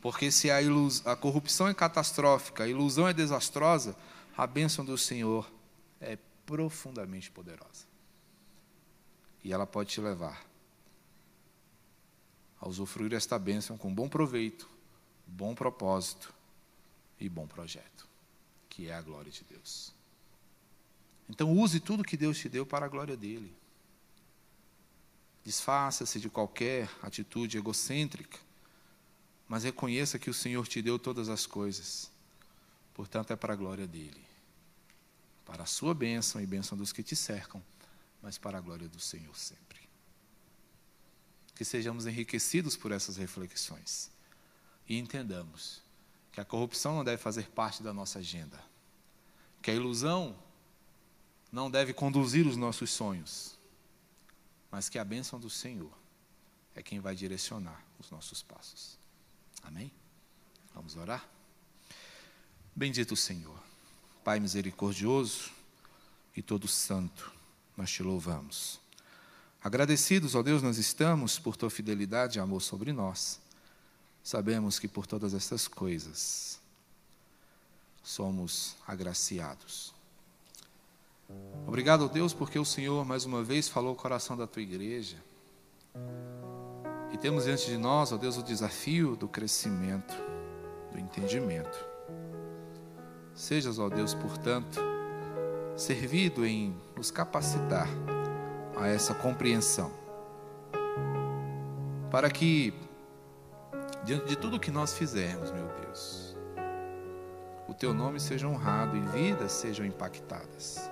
Porque 0.00 0.30
se 0.30 0.50
a, 0.50 0.62
ilus... 0.62 1.06
a 1.06 1.14
corrupção 1.14 1.68
é 1.68 1.74
catastrófica, 1.74 2.64
a 2.64 2.68
ilusão 2.68 3.08
é 3.08 3.12
desastrosa, 3.12 3.96
a 4.36 4.46
bênção 4.46 4.84
do 4.84 4.96
Senhor 4.96 5.50
é 6.00 6.16
profundamente 6.46 7.30
poderosa. 7.30 7.86
E 9.44 9.52
ela 9.52 9.66
pode 9.66 9.90
te 9.90 10.00
levar 10.00 10.44
a 12.60 12.68
usufruir 12.68 13.12
esta 13.12 13.38
bênção 13.38 13.76
com 13.76 13.92
bom 13.94 14.08
proveito, 14.08 14.68
bom 15.26 15.54
propósito 15.54 16.32
e 17.18 17.28
bom 17.28 17.46
projeto, 17.46 18.08
que 18.68 18.88
é 18.88 18.94
a 18.94 19.02
glória 19.02 19.30
de 19.30 19.44
Deus. 19.44 19.94
Então, 21.28 21.52
use 21.52 21.80
tudo 21.80 22.04
que 22.04 22.16
Deus 22.16 22.38
te 22.38 22.48
deu 22.48 22.64
para 22.64 22.86
a 22.86 22.88
glória 22.88 23.16
dele. 23.16 23.54
Desfaça-se 25.44 26.20
de 26.20 26.28
qualquer 26.28 26.90
atitude 27.02 27.56
egocêntrica, 27.56 28.38
mas 29.48 29.64
reconheça 29.64 30.18
que 30.18 30.30
o 30.30 30.34
Senhor 30.34 30.66
te 30.66 30.82
deu 30.82 30.98
todas 30.98 31.28
as 31.28 31.46
coisas. 31.46 32.10
Portanto, 32.94 33.32
é 33.32 33.36
para 33.36 33.52
a 33.52 33.56
glória 33.56 33.86
dele. 33.86 34.24
Para 35.44 35.62
a 35.62 35.66
sua 35.66 35.94
bênção 35.94 36.40
e 36.40 36.46
bênção 36.46 36.76
dos 36.76 36.92
que 36.92 37.02
te 37.02 37.14
cercam, 37.14 37.62
mas 38.20 38.38
para 38.38 38.58
a 38.58 38.60
glória 38.60 38.88
do 38.88 38.98
Senhor 38.98 39.36
sempre. 39.36 39.80
Que 41.54 41.64
sejamos 41.64 42.06
enriquecidos 42.06 42.76
por 42.76 42.90
essas 42.90 43.16
reflexões 43.16 44.10
e 44.88 44.98
entendamos 44.98 45.85
que 46.36 46.40
a 46.42 46.44
corrupção 46.44 46.94
não 46.96 47.02
deve 47.02 47.16
fazer 47.16 47.48
parte 47.48 47.82
da 47.82 47.94
nossa 47.94 48.18
agenda, 48.18 48.62
que 49.62 49.70
a 49.70 49.74
ilusão 49.74 50.36
não 51.50 51.70
deve 51.70 51.94
conduzir 51.94 52.46
os 52.46 52.58
nossos 52.58 52.90
sonhos, 52.90 53.58
mas 54.70 54.90
que 54.90 54.98
a 54.98 55.04
bênção 55.04 55.40
do 55.40 55.48
Senhor 55.48 55.90
é 56.74 56.82
quem 56.82 57.00
vai 57.00 57.14
direcionar 57.14 57.82
os 57.98 58.10
nossos 58.10 58.42
passos. 58.42 58.98
Amém? 59.62 59.90
Vamos 60.74 60.94
orar? 60.94 61.26
Bendito 62.74 63.12
o 63.12 63.16
Senhor, 63.16 63.58
Pai 64.22 64.38
misericordioso 64.38 65.50
e 66.36 66.42
todo 66.42 66.68
santo, 66.68 67.32
nós 67.74 67.90
te 67.90 68.02
louvamos. 68.02 68.78
Agradecidos, 69.64 70.34
ó 70.34 70.42
Deus, 70.42 70.62
nós 70.62 70.76
estamos 70.76 71.38
por 71.38 71.56
tua 71.56 71.70
fidelidade 71.70 72.38
e 72.38 72.42
amor 72.42 72.60
sobre 72.60 72.92
nós. 72.92 73.40
Sabemos 74.26 74.80
que 74.80 74.88
por 74.88 75.06
todas 75.06 75.34
essas 75.34 75.68
coisas 75.68 76.58
somos 78.02 78.74
agraciados. 78.84 79.94
Obrigado, 81.64 82.08
Deus, 82.08 82.34
porque 82.34 82.58
o 82.58 82.64
Senhor 82.64 83.04
mais 83.04 83.24
uma 83.24 83.44
vez 83.44 83.68
falou 83.68 83.92
o 83.92 83.96
coração 83.96 84.36
da 84.36 84.44
tua 84.44 84.62
igreja. 84.62 85.16
E 87.12 87.16
temos 87.16 87.44
diante 87.44 87.66
de 87.66 87.78
nós, 87.78 88.10
ó 88.10 88.16
Deus, 88.16 88.36
o 88.36 88.42
desafio 88.42 89.14
do 89.14 89.28
crescimento, 89.28 90.12
do 90.90 90.98
entendimento. 90.98 91.78
Sejas, 93.32 93.78
ó 93.78 93.88
Deus, 93.88 94.12
portanto, 94.12 94.80
servido 95.76 96.44
em 96.44 96.76
nos 96.96 97.12
capacitar 97.12 97.86
a 98.76 98.88
essa 98.88 99.14
compreensão. 99.14 99.92
Para 102.10 102.28
que, 102.28 102.74
diante 104.06 104.28
de 104.28 104.36
tudo 104.36 104.60
que 104.60 104.70
nós 104.70 104.94
fizermos, 104.94 105.50
meu 105.50 105.66
Deus, 105.80 106.36
o 107.66 107.74
teu 107.74 107.92
nome 107.92 108.20
seja 108.20 108.46
honrado 108.46 108.96
e 108.96 109.00
vidas 109.00 109.50
sejam 109.50 109.84
impactadas. 109.84 110.88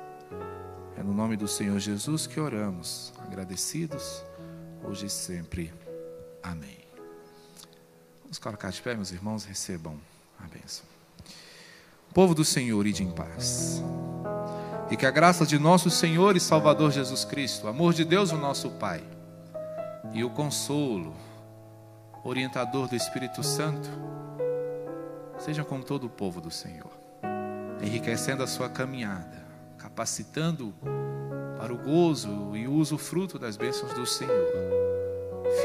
É 0.99 1.03
no 1.03 1.15
nome 1.15 1.37
do 1.37 1.47
Senhor 1.47 1.79
Jesus 1.79 2.27
que 2.27 2.41
oramos, 2.41 3.13
agradecidos, 3.21 4.25
hoje 4.83 5.07
e 5.07 5.11
sempre. 5.11 5.73
Amém. 6.43 6.79
Vamos 8.23 8.41
colocar 8.41 8.71
de 8.71 8.83
pé, 8.83 8.97
meus 8.97 9.13
irmãos, 9.13 9.45
recebam 9.45 9.97
a 10.37 10.49
bênção. 10.49 10.85
Povo 12.13 12.35
do 12.35 12.45
Senhor, 12.45 12.85
ide 12.85 13.05
em 13.05 13.13
paz. 13.13 13.81
E 14.91 14.97
que 14.97 15.07
a 15.07 15.11
graça 15.13 15.47
de 15.47 15.57
nosso 15.57 15.89
Senhor 15.89 16.37
e 16.37 16.41
Salvador 16.41 16.91
Jesus 16.91 17.25
Cristo, 17.25 17.67
o 17.67 17.69
amor 17.69 17.95
de 17.95 18.05
Deus, 18.05 18.33
o 18.33 18.37
nosso 18.37 18.71
Pai, 18.73 19.05
e 20.13 20.25
o 20.25 20.31
consolo, 20.31 21.15
orientador 22.25 22.89
do 22.89 22.97
Espírito 22.97 23.43
Santo, 23.43 23.87
sejam 25.39 25.63
com 25.63 25.83
todo 25.83 26.07
o 26.07 26.11
povo 26.11 26.41
do 26.41 26.51
Senhor, 26.51 26.91
enriquecendo 27.83 28.43
a 28.43 28.47
sua 28.47 28.71
caminhada, 28.71 29.45
capacitando 29.77 30.75
para 31.59 31.73
o 31.73 31.77
gozo 31.77 32.57
e 32.57 32.67
uso 32.67 32.97
fruto 32.97 33.39
das 33.39 33.59
bênçãos 33.59 33.93
do 33.93 34.07
Senhor, 34.07 34.33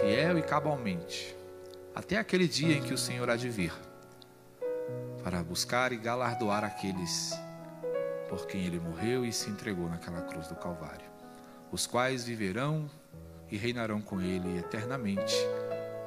fiel 0.01 0.37
e 0.37 0.41
cabalmente, 0.41 1.33
até 1.95 2.17
aquele 2.17 2.47
dia 2.47 2.75
em 2.75 2.83
que 2.83 2.93
o 2.93 2.97
Senhor 2.97 3.29
há 3.29 3.37
de 3.37 3.49
vir, 3.49 3.73
para 5.23 5.41
buscar 5.41 5.93
e 5.93 5.97
galardoar 5.97 6.65
aqueles 6.65 7.39
por 8.27 8.45
quem 8.45 8.65
ele 8.65 8.81
morreu 8.81 9.25
e 9.25 9.31
se 9.31 9.49
entregou 9.49 9.87
naquela 9.89 10.21
cruz 10.23 10.47
do 10.47 10.55
Calvário, 10.55 11.09
os 11.71 11.87
quais 11.87 12.25
viverão 12.25 12.89
e 13.49 13.55
reinarão 13.55 14.01
com 14.01 14.21
ele 14.21 14.59
eternamente 14.59 15.35